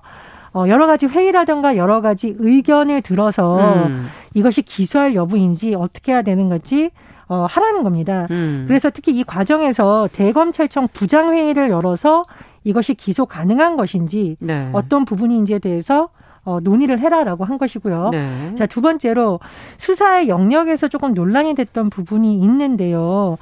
어, 0.54 0.66
여러 0.68 0.88
가지 0.88 1.08
회의라든가 1.08 1.76
여러 1.76 2.00
가지 2.00 2.36
의견을 2.38 3.02
들어서 3.02 3.86
음. 3.88 4.08
이것이 4.34 4.62
기소할 4.62 5.16
여부인지 5.16 5.76
어떻게 5.76 6.14
해야 6.14 6.22
되는 6.22 6.48
건지 6.48 6.92
어, 7.34 7.48
하라는 7.50 7.82
겁니다. 7.82 8.28
음. 8.30 8.66
그래서 8.68 8.92
특히 8.92 9.12
이 9.18 9.24
과정에서 9.24 10.08
대검찰청 10.14 10.88
부장회의를 10.94 11.72
열어서 11.72 12.24
이것이 12.64 12.94
기소 12.94 13.26
가능한 13.26 13.76
것인지 13.76 14.38
네. 14.40 14.70
어떤 14.72 15.04
부분인지에 15.04 15.58
대해서 15.58 16.10
어, 16.46 16.60
논의를 16.60 17.00
해라라고 17.00 17.44
한 17.44 17.58
것이고요. 17.58 18.10
네. 18.12 18.54
자, 18.56 18.68
두 18.68 18.82
번째로 18.82 19.40
수사의 19.78 20.28
영역에서 20.28 20.90
조금 20.90 21.16
논란이 21.16 21.56
됐던 21.56 21.90
부분이 21.90 22.36
있는데요. 22.36 23.38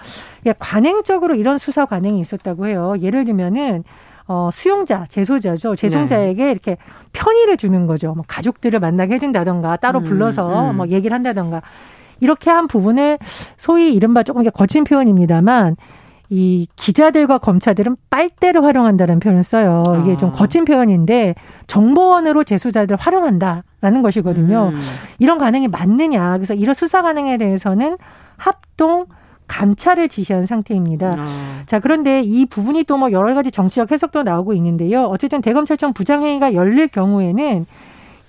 관행적으로 0.59 1.35
이런 1.35 1.57
수사 1.57 1.85
관행이 1.85 2.19
있었다고 2.21 2.67
해요. 2.67 2.93
예를 3.01 3.25
들면은 3.25 3.83
어, 4.27 4.49
수용자, 4.53 5.07
재소자죠. 5.09 5.75
재송자에게 5.75 6.43
네. 6.45 6.51
이렇게 6.51 6.77
편의를 7.11 7.57
주는 7.57 7.87
거죠. 7.87 8.13
뭐 8.13 8.23
가족들을 8.25 8.79
만나게 8.79 9.15
해준다던가 9.15 9.75
따로 9.77 9.99
음, 9.99 10.03
불러서 10.05 10.69
음. 10.71 10.77
뭐 10.77 10.87
얘기를 10.87 11.13
한다던가 11.13 11.61
이렇게 12.21 12.49
한 12.49 12.67
부분을 12.67 13.19
소위 13.57 13.93
이른바 13.93 14.23
조금 14.23 14.43
거친 14.49 14.85
표현입니다만 14.85 15.75
이 16.29 16.65
기자들과 16.77 17.39
검사들은 17.39 17.97
빨대를 18.09 18.63
활용한다는 18.63 19.19
표현을 19.19 19.43
써요. 19.43 19.83
이게 20.01 20.15
좀 20.15 20.29
아. 20.29 20.31
거친 20.31 20.63
표현인데 20.63 21.35
정보원으로 21.67 22.45
재수자들 22.45 22.95
활용한다라는 22.95 24.01
것이거든요. 24.01 24.71
음. 24.73 24.79
이런 25.19 25.37
가능이 25.39 25.67
맞느냐. 25.67 26.37
그래서 26.37 26.53
이런 26.53 26.73
수사 26.73 27.01
가능에 27.01 27.37
대해서는 27.37 27.97
합동 28.37 29.07
감찰을 29.47 30.07
지시한 30.07 30.45
상태입니다. 30.45 31.15
어. 31.17 31.25
자, 31.65 31.79
그런데 31.81 32.21
이 32.21 32.45
부분이 32.45 32.85
또 32.85 32.95
뭐 32.95 33.11
여러 33.11 33.33
가지 33.33 33.51
정치적 33.51 33.91
해석도 33.91 34.23
나오고 34.23 34.53
있는데요. 34.53 35.03
어쨌든 35.07 35.41
대검찰청 35.41 35.91
부장회의가 35.91 36.53
열릴 36.53 36.87
경우에는 36.87 37.65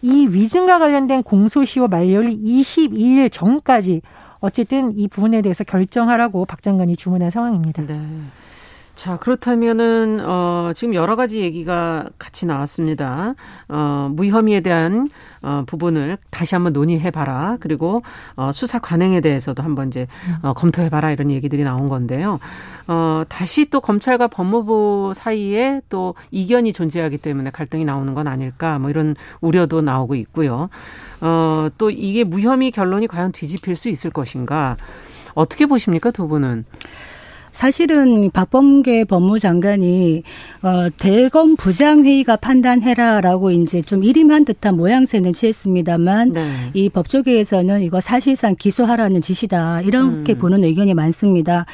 이 0.03 0.27
위증과 0.29 0.79
관련된 0.79 1.23
공소시효 1.23 1.89
만료일 1.89 2.43
22일 2.43 3.31
전까지 3.31 4.03
어쨌든 4.41 4.99
이 4.99 5.07
부분에 5.07 5.41
대해서 5.41 5.63
결정하라고 5.63 6.45
박 6.45 6.63
장관이 6.63 6.97
주문한 6.97 7.31
상황입니다. 7.31 7.85
네. 7.87 8.01
자, 8.95 9.17
그렇다면은, 9.17 10.21
어, 10.23 10.73
지금 10.75 10.95
여러 10.95 11.17
가지 11.17 11.41
얘기가 11.41 12.11
같이 12.19 12.47
나왔습니다. 12.47 13.35
어, 13.69 14.11
무혐의에 14.13 14.61
대한, 14.61 15.09
어, 15.41 15.65
부분을 15.67 16.19
다시 16.31 16.55
한번 16.55 16.73
논의해봐라. 16.75 17.57
그리고, 17.59 18.03
어, 18.37 18.53
수사 18.53 18.79
관행에 18.79 19.21
대해서도 19.21 19.63
한번 19.63 19.89
이제, 19.89 20.07
어, 20.43 20.53
검토해봐라. 20.53 21.11
이런 21.11 21.31
얘기들이 21.31 21.65
나온 21.65 21.89
건데요. 21.89 22.39
어, 22.87 23.25
다시 23.29 23.71
또 23.71 23.81
검찰과 23.81 24.29
법무부 24.29 25.13
사이에 25.17 25.81
또 25.89 26.15
이견이 26.31 26.73
존재하기 26.73 27.19
때문에 27.19 27.51
갈등이 27.51 27.85
나오는 27.85 28.13
건 28.15 28.29
아닐까. 28.29 28.79
뭐 28.79 28.91
이런 28.91 29.17
우려도 29.41 29.81
나오고 29.81 30.15
있고요. 30.17 30.69
어, 31.23 31.69
또 31.79 31.91
이게 31.91 32.25
무혐의 32.25 32.71
결론이 32.71 33.09
과연 33.09 33.33
뒤집힐 33.33 33.75
수 33.75 33.89
있을 33.89 34.11
것인가. 34.11 34.77
어떻게 35.35 35.65
보십니까, 35.67 36.11
두 36.11 36.29
분은? 36.29 36.67
사실은 37.53 38.31
박범계 38.31 39.05
법무장관이 39.05 40.23
어 40.63 40.89
대검 40.99 41.55
부장 41.57 42.05
회의가 42.05 42.37
판단해라라고 42.37 43.51
이제 43.51 43.83
좀 43.83 44.03
일임한 44.03 44.45
듯한 44.45 44.77
모양새는 44.77 45.33
취했습니다만 45.35 46.33
네. 46.33 46.51
이 46.75 46.89
법조계에서는 46.89 47.83
이거 47.83 48.01
사실상 48.01 48.57
기소하라는 48.57 49.21
지시다 49.21 49.83
이렇게 49.83 50.33
음. 50.33 50.39
보는 50.39 50.65
의견이 50.65 50.95
많습니다. 50.95 51.67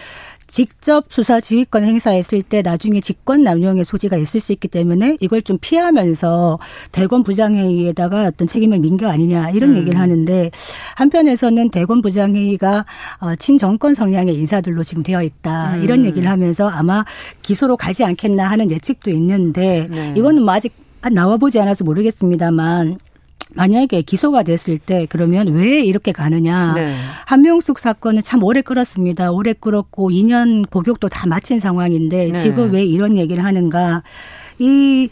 직접 0.49 1.05
수사 1.09 1.41
지휘권 1.41 1.85
행사했을 1.85 2.43
때 2.43 2.63
나중에 2.63 3.01
직권 3.01 3.43
남용의 3.45 3.85
소지가 3.85 4.17
있을 4.17 4.41
수 4.41 4.53
있기 4.53 4.67
때문에 4.67 5.17
이걸 5.21 5.43
좀 5.43 5.59
피하면서 5.61 6.59
대검 6.91 7.23
부장회의에다가 7.23 8.25
어떤 8.25 8.49
책임을 8.49 8.81
민게 8.81 9.07
아니냐 9.07 9.51
이런 9.51 9.71
음. 9.71 9.77
얘기를 9.77 10.01
하는데 10.01 10.51
한편에서는 10.97 11.71
대검 11.71 12.01
부장회의가 12.01 12.87
어, 13.21 13.37
친정권 13.37 13.95
성향의 13.95 14.35
인사들로 14.35 14.83
지금 14.83 15.03
되어 15.03 15.23
있다 15.23 15.75
음. 15.75 15.83
이런 15.83 16.07
얘기를 16.07 16.29
하면서 16.29 16.69
아마 16.69 17.05
기소로 17.43 17.77
가지 17.77 18.03
않겠나 18.05 18.45
하는 18.45 18.71
예측도 18.71 19.11
있는데 19.11 19.87
네. 19.91 20.15
이거는 20.17 20.43
뭐 20.43 20.55
아직 20.55 20.73
나와보지 21.11 21.61
않아서 21.61 21.85
모르겠습니다만 21.85 22.99
만약에 23.59 24.03
기소가 24.03 24.45
됐을 24.45 24.79
때 24.79 25.07
그러면 25.11 25.49
왜 25.49 25.81
이렇게 25.81 26.13
가느냐. 26.13 26.75
네. 26.75 26.95
한명숙 27.27 27.81
사건은 27.81 28.23
참 28.23 28.45
오래 28.45 28.63
끌었습니다. 28.63 29.33
오래 29.33 29.53
끌었고 29.53 30.11
2년 30.11 30.71
복역도 30.71 31.09
다 31.09 31.27
마친 31.27 31.59
상황인데 31.59 32.31
네. 32.31 32.39
지금 32.39 32.71
왜 32.73 32.85
이런 32.85 33.17
얘기를 33.17 33.45
하는가. 33.45 34.05
이 34.61 35.09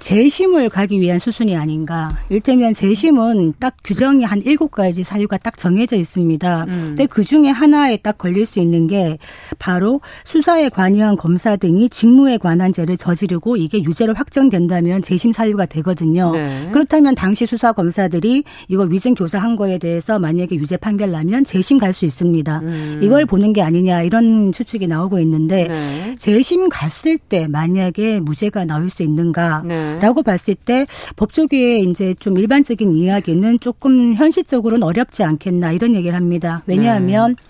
재심을 0.00 0.68
가기 0.70 1.00
위한 1.00 1.18
수순이 1.18 1.54
아닌가. 1.56 2.08
일테면 2.30 2.72
재심은 2.74 3.54
딱 3.60 3.76
규정이 3.84 4.24
한 4.24 4.40
일곱 4.42 4.70
가지 4.70 5.04
사유가 5.04 5.36
딱 5.36 5.56
정해져 5.56 5.94
있습니다. 5.96 6.64
음. 6.64 6.84
근데 6.88 7.06
그 7.06 7.22
중에 7.22 7.50
하나에 7.50 7.98
딱 7.98 8.16
걸릴 8.18 8.46
수 8.46 8.58
있는 8.60 8.86
게 8.86 9.18
바로 9.58 10.00
수사에 10.24 10.68
관여한 10.70 11.16
검사 11.16 11.54
등이 11.56 11.90
직무에 11.90 12.38
관한 12.38 12.72
죄를 12.72 12.96
저지르고 12.96 13.56
이게 13.56 13.82
유죄로 13.82 14.14
확정된다면 14.14 15.02
재심 15.02 15.32
사유가 15.32 15.66
되거든요. 15.66 16.32
네. 16.32 16.68
그렇다면 16.72 17.14
당시 17.14 17.44
수사 17.46 17.72
검사들이 17.72 18.42
이거 18.68 18.84
위증 18.84 19.14
교사한 19.14 19.54
거에 19.56 19.78
대해서 19.78 20.18
만약에 20.18 20.56
유죄 20.56 20.76
판결 20.76 21.10
나면 21.12 21.44
재심 21.44 21.76
갈 21.78 21.90
수 21.90 22.06
있습니다. 22.06 22.60
음. 22.60 23.00
이걸 23.02 23.26
보는 23.26 23.52
게 23.52 23.62
아니냐 23.62 24.02
이런 24.02 24.52
추측이 24.52 24.86
나오고 24.86 25.18
있는데 25.18 25.66
네. 25.66 26.14
재심 26.16 26.68
갔을 26.68 27.18
때 27.18 27.48
만약에 27.48 28.20
무죄가 28.20 28.64
나올 28.64 28.88
수 28.90 29.02
있는가? 29.02 29.62
네. 29.66 29.89
라고 29.98 30.22
봤을 30.22 30.54
때 30.54 30.86
법조계의 31.16 31.82
이제 31.84 32.14
좀 32.14 32.38
일반적인 32.38 32.92
이야기는 32.92 33.60
조금 33.60 34.14
현실적으로는 34.14 34.82
어렵지 34.82 35.24
않겠나 35.24 35.72
이런 35.72 35.94
얘기를 35.94 36.16
합니다. 36.16 36.62
왜냐하면 36.66 37.34
네. 37.36 37.44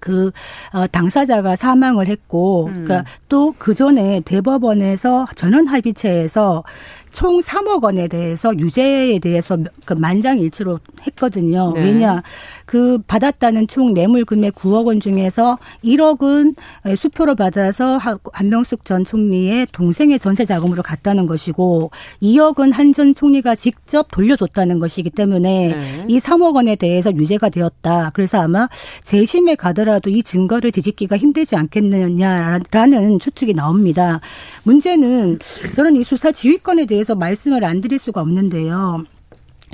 그 0.00 0.30
어, 0.72 0.86
당사자가 0.86 1.54
사망을 1.56 2.08
했고, 2.08 2.66
음. 2.66 2.84
그러니까 2.84 3.04
또 3.28 3.54
그 3.58 3.74
전에 3.74 4.20
대법원에서 4.24 5.26
전원 5.36 5.66
합의체에서 5.66 6.64
총 7.12 7.40
3억 7.40 7.82
원에 7.84 8.08
대해서 8.08 8.56
유죄에 8.56 9.18
대해서 9.18 9.58
그 9.84 9.92
만장일치로 9.92 10.78
했거든요. 11.06 11.72
네. 11.74 11.82
왜냐 11.82 12.22
그 12.64 12.98
받았다는 13.06 13.66
총 13.66 13.92
뇌물 13.92 14.24
금액 14.24 14.54
9억 14.54 14.86
원 14.86 15.00
중에서 15.00 15.58
1억은 15.84 16.54
수표로 16.96 17.34
받아서 17.34 17.98
한명숙 18.32 18.84
전 18.84 19.04
총리의 19.04 19.66
동생의 19.72 20.18
전세 20.18 20.44
자금으로 20.44 20.82
갔다는 20.82 21.26
것이고 21.26 21.90
2억은 22.22 22.72
한 22.72 22.92
전 22.92 23.14
총리가 23.14 23.54
직접 23.54 24.08
돌려줬다는 24.10 24.78
것이기 24.78 25.10
때문에 25.10 25.68
네. 25.74 26.04
이 26.08 26.18
3억 26.18 26.54
원에 26.54 26.76
대해서 26.76 27.10
유죄가 27.12 27.48
되었다. 27.48 28.10
그래서 28.14 28.38
아마 28.38 28.68
재심에 29.02 29.54
가더라도 29.54 30.10
이 30.10 30.22
증거를 30.22 30.72
뒤집기가 30.72 31.16
힘들지 31.16 31.56
않겠느냐라는 31.56 33.18
추측이 33.18 33.54
나옵니다. 33.54 34.20
문제는 34.64 35.38
저는 35.74 35.96
이 35.96 36.02
수사 36.02 36.32
지휘권에 36.32 36.86
대해서 36.86 37.01
대해서 37.02 37.14
말씀을 37.14 37.64
안 37.64 37.80
드릴 37.80 37.98
수가 37.98 38.20
없는데요. 38.20 39.04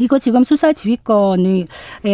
이거 0.01 0.19
지금 0.19 0.45
수사 0.45 0.73
지휘권의 0.73 1.67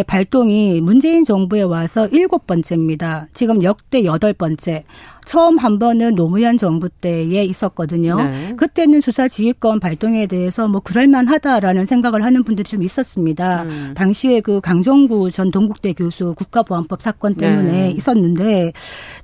발동이 0.06 0.80
문재인 0.80 1.24
정부에 1.24 1.62
와서 1.62 2.08
일곱 2.08 2.46
번째입니다. 2.46 3.28
지금 3.32 3.62
역대 3.62 4.04
여덟 4.04 4.32
번째. 4.32 4.84
처음 5.24 5.58
한 5.58 5.78
번은 5.78 6.14
노무현 6.14 6.58
정부 6.58 6.88
때에 6.88 7.44
있었거든요. 7.44 8.16
네. 8.16 8.54
그때는 8.56 9.00
수사 9.00 9.28
지휘권 9.28 9.80
발동에 9.80 10.26
대해서 10.26 10.68
뭐 10.68 10.80
그럴만하다라는 10.80 11.86
생각을 11.86 12.24
하는 12.24 12.44
분들이 12.44 12.68
좀 12.68 12.82
있었습니다. 12.82 13.62
음. 13.62 13.92
당시에 13.94 14.40
그 14.40 14.60
강정구 14.60 15.30
전 15.30 15.50
동국대 15.50 15.94
교수 15.94 16.34
국가보안법 16.36 17.00
사건 17.00 17.34
때문에 17.34 17.70
네. 17.70 17.90
있었는데 17.90 18.72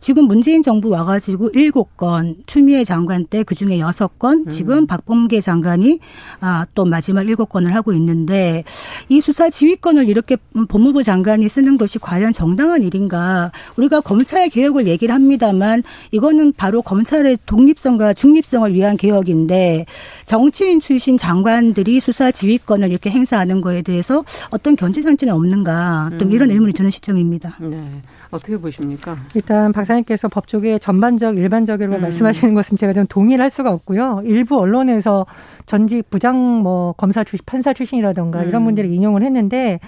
지금 0.01 0.25
문재인 0.25 0.63
정부 0.63 0.89
와가지고 0.89 1.51
일곱 1.55 1.97
건 1.97 2.37
추미애 2.47 2.85
장관 2.85 3.27
때 3.27 3.45
그 3.51 3.57
중에 3.57 3.81
여섯 3.81 4.17
건 4.21 4.45
음. 4.47 4.51
지금 4.51 4.87
박범계 4.87 5.41
장관이 5.41 5.99
아, 6.41 6.67
또 6.77 6.85
마지막 6.85 7.29
일곱 7.29 7.49
건을 7.49 7.75
하고 7.75 7.93
있는데 7.93 8.63
이 9.09 9.21
수사 9.21 9.51
지휘권을 9.51 10.09
이렇게 10.09 10.37
법무부 10.69 11.03
장관이 11.03 11.49
쓰는 11.49 11.77
것이 11.77 11.99
과연 11.99 12.31
정당한 12.31 12.83
일인가 12.83 13.51
우리가 13.77 14.03
검찰 14.03 14.49
개혁을 14.49 14.87
얘기를 14.87 15.13
합니다만 15.13 15.83
이거는 16.11 16.53
바로 16.57 16.83
검찰의 16.83 17.39
독립성과 17.47 18.15
중립성을 18.15 18.73
위한 18.75 18.97
개혁인데 18.97 19.87
정치인 20.25 20.81
출신 20.81 21.17
장관들이 21.17 22.01
수사 22.01 22.31
지휘권을 22.31 22.91
이렇게 22.91 23.11
행사하는 23.11 23.61
거에 23.61 23.83
대해서 23.83 24.25
어떤 24.51 24.77
견제 24.77 25.03
상지는 25.03 25.35
없는가 25.35 26.11
좀 26.19 26.29
음. 26.29 26.33
이런 26.33 26.51
의문이 26.51 26.73
드는 26.73 26.91
시점입니다. 26.91 27.57
네. 27.61 28.03
어떻게 28.31 28.57
보십니까? 28.57 29.17
일단 29.35 29.73
박사님께서 29.73 30.29
법조계 30.29 30.79
전반적 30.79 31.37
일반적으로 31.37 31.97
음. 31.97 32.03
말씀하시는 32.03 32.55
것은 32.55 32.77
제가 32.77 32.93
좀 32.93 33.07
동의를 33.09 33.43
할 33.43 33.51
수가 33.51 33.71
없고요. 33.71 34.23
일부 34.25 34.59
언론에서 34.59 35.27
전직 35.67 36.09
부장 36.11 36.63
뭐 36.63 36.93
검사 36.93 37.25
출신 37.25 37.45
판사 37.45 37.73
출신이라던가 37.73 38.43
음. 38.43 38.49
이런 38.49 38.65
분들을 38.65 38.93
인용을 38.93 39.23
했는데 39.23 39.81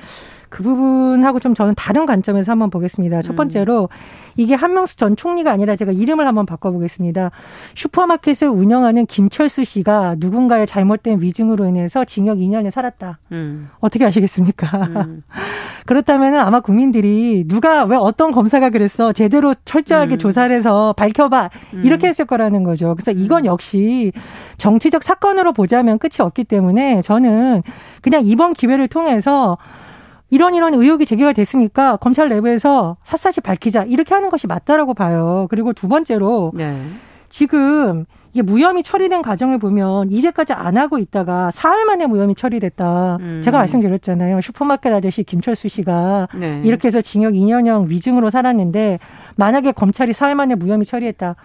그 0.53 0.63
부분하고 0.63 1.41
좀 1.41 1.55
저는 1.55 1.75
다른 1.75 2.05
관점에서 2.05 2.53
한번 2.53 2.69
보겠습니다. 2.69 3.23
첫 3.23 3.33
음. 3.33 3.37
번째로 3.37 3.89
이게 4.37 4.55
한명수 4.55 4.99
전 4.99 5.17
총리가 5.17 5.51
아니라 5.51 5.77
제가 5.77 5.93
이름을 5.93 6.27
한번 6.27 6.45
바꿔보겠습니다. 6.45 7.31
슈퍼마켓을 7.75 8.49
운영하는 8.49 9.07
김철수 9.07 9.65
씨가 9.65 10.17
누군가의 10.19 10.67
잘못된 10.67 11.23
위증으로 11.23 11.65
인해서 11.65 12.05
징역 12.05 12.37
2년을 12.37 12.71
살았다. 12.71 13.19
음. 13.33 13.71
어떻게 13.81 14.05
아시겠습니까? 14.05 14.77
음. 15.07 15.23
그렇다면 15.87 16.35
아마 16.37 16.61
국민들이 16.61 17.45
누가 17.49 17.85
왜 17.85 17.97
어떤 17.97 18.31
검사가 18.31 18.69
그랬어 18.69 19.15
제대로 19.15 19.55
철저하게 19.65 20.17
음. 20.17 20.19
조사를 20.19 20.55
해서 20.55 20.93
밝혀봐 20.99 21.49
음. 21.77 21.83
이렇게 21.83 22.09
했을 22.09 22.27
거라는 22.27 22.63
거죠. 22.63 22.95
그래서 22.95 23.11
이건 23.11 23.45
음. 23.45 23.47
역시 23.47 24.13
정치적 24.59 25.03
사건으로 25.03 25.55
보자면 25.55 25.99
끝이 25.99 26.17
없기 26.19 26.45
때문에 26.45 27.01
저는 27.01 27.63
그냥 28.03 28.21
이번 28.27 28.53
기회를 28.53 28.89
통해서 28.89 29.57
이런 30.33 30.55
이런 30.55 30.73
의혹이 30.73 31.05
제기가 31.05 31.35
됐으니까 31.35 31.97
검찰 31.97 32.31
내부에서 32.31 32.97
샅샅이 33.05 33.43
밝히자 33.43 33.83
이렇게 33.83 34.15
하는 34.15 34.31
것이 34.31 34.47
맞다라고 34.47 34.95
봐요. 34.95 35.47
그리고 35.51 35.75
두 35.75 35.89
번째로 35.89 36.53
네. 36.55 36.75
지금 37.29 38.07
이게 38.33 38.41
무혐의 38.41 38.83
처리된 38.83 39.21
과정을 39.21 39.59
보면 39.59 40.11
이제까지 40.11 40.55
안 40.55 40.79
하고 40.79 40.97
있다가 40.97 41.51
사흘 41.51 41.85
만에 41.85 42.07
무혐의 42.07 42.35
처리됐다. 42.35 43.19
음. 43.21 43.43
제가 43.45 43.59
말씀드렸잖아요. 43.59 44.41
슈퍼마켓 44.41 44.91
아저씨 44.95 45.23
김철수 45.23 45.69
씨가 45.69 46.29
네. 46.35 46.63
이렇게 46.65 46.89
해서 46.89 47.03
징역 47.03 47.35
2년형 47.35 47.89
위증으로 47.89 48.31
살았는데 48.31 49.01
만약에 49.37 49.73
검찰이 49.73 50.15
사흘 50.15 50.35
만에 50.35 50.55
무혐의 50.55 50.87
처리했다. 50.87 51.37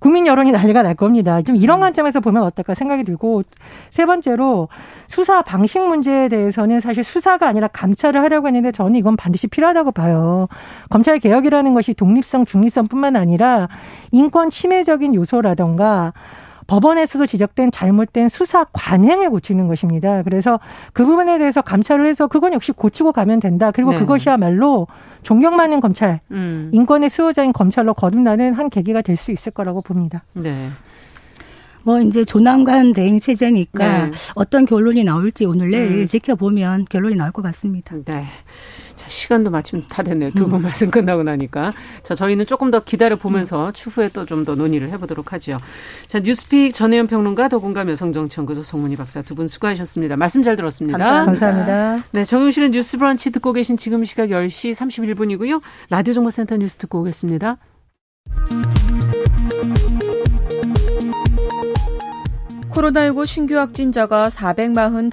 국민 0.00 0.26
여론이 0.26 0.50
난리가 0.50 0.82
날 0.82 0.94
겁니다. 0.94 1.40
좀 1.42 1.56
이런 1.56 1.78
음. 1.78 1.80
관점에서 1.80 2.20
보면 2.20 2.42
어떨까 2.42 2.74
생각이 2.74 3.04
들고 3.04 3.42
세 3.90 4.06
번째로 4.06 4.68
수사 5.06 5.42
방식 5.42 5.80
문제에 5.80 6.28
대해서는 6.28 6.80
사실 6.80 7.04
수사가 7.04 7.46
아니라 7.46 7.68
감찰을 7.68 8.20
하려고 8.22 8.48
했는데 8.48 8.72
저는 8.72 8.96
이건 8.96 9.16
반드시 9.16 9.46
필요하다고 9.46 9.92
봐요. 9.92 10.48
검찰 10.88 11.18
개혁이라는 11.18 11.74
것이 11.74 11.94
독립성, 11.94 12.46
중립성뿐만 12.46 13.16
아니라 13.16 13.68
인권 14.10 14.50
침해적인 14.50 15.14
요소라던가 15.14 16.12
법원에서도 16.70 17.26
지적된 17.26 17.72
잘못된 17.72 18.28
수사 18.28 18.62
관행을 18.72 19.28
고치는 19.30 19.66
것입니다. 19.66 20.22
그래서 20.22 20.60
그 20.92 21.04
부분에 21.04 21.36
대해서 21.38 21.62
감찰을 21.62 22.06
해서 22.06 22.28
그건 22.28 22.52
역시 22.52 22.70
고치고 22.70 23.10
가면 23.10 23.40
된다. 23.40 23.72
그리고 23.72 23.90
네. 23.90 23.98
그것이야말로 23.98 24.86
존경 25.24 25.56
많은 25.56 25.80
검찰, 25.80 26.20
음. 26.30 26.70
인권의 26.72 27.10
수호자인 27.10 27.52
검찰로 27.52 27.94
거듭나는 27.94 28.54
한 28.54 28.70
계기가 28.70 29.02
될 29.02 29.16
수 29.16 29.32
있을 29.32 29.52
거라고 29.52 29.82
봅니다. 29.82 30.22
네. 30.32 30.68
뭐 31.82 32.00
이제 32.00 32.24
조남관 32.24 32.92
대행 32.92 33.18
체제니까 33.20 34.06
네. 34.06 34.10
어떤 34.34 34.66
결론이 34.66 35.04
나올지 35.04 35.44
오늘 35.44 35.70
내일 35.70 36.02
음. 36.02 36.06
지켜보면 36.06 36.86
결론이 36.88 37.16
나올 37.16 37.32
것 37.32 37.42
같습니다. 37.42 37.96
네. 38.04 38.24
자, 38.96 39.08
시간도 39.08 39.50
마침 39.50 39.82
다 39.88 40.02
됐네요. 40.02 40.30
두분 40.32 40.60
음. 40.60 40.62
말씀 40.64 40.90
끝나고 40.90 41.22
나니까. 41.22 41.72
자, 42.02 42.14
저희는 42.14 42.44
조금 42.44 42.70
더 42.70 42.80
기다려 42.80 43.16
보면서 43.16 43.68
음. 43.68 43.72
추후에 43.72 44.10
또 44.10 44.26
좀 44.26 44.44
더 44.44 44.54
논의를 44.54 44.90
해 44.90 44.98
보도록 44.98 45.32
하죠. 45.32 45.56
자, 46.06 46.20
뉴스픽 46.20 46.74
전혜연 46.74 47.06
평론가 47.06 47.48
더공감 47.48 47.88
여성정치연구소 47.90 48.62
송문희 48.62 48.96
박사 48.96 49.22
두 49.22 49.34
분 49.34 49.48
수고하셨습니다. 49.48 50.16
말씀 50.16 50.42
잘 50.42 50.56
들었습니다. 50.56 50.98
감사합니다. 50.98 51.46
감사합니다. 51.46 52.08
네, 52.12 52.24
정용실은 52.24 52.72
뉴스 52.72 52.98
브런치 52.98 53.30
듣고 53.32 53.52
계신 53.54 53.76
지금 53.78 54.04
시각 54.04 54.28
10시 54.28 54.74
31분이고요. 54.74 55.60
라디오 55.88 56.12
정보센터 56.12 56.56
뉴스 56.58 56.76
듣고 56.76 57.00
오겠습니다. 57.00 57.56
코로나19 62.72 63.26
신규 63.26 63.56
확진자가 63.56 64.30
445 64.30 65.10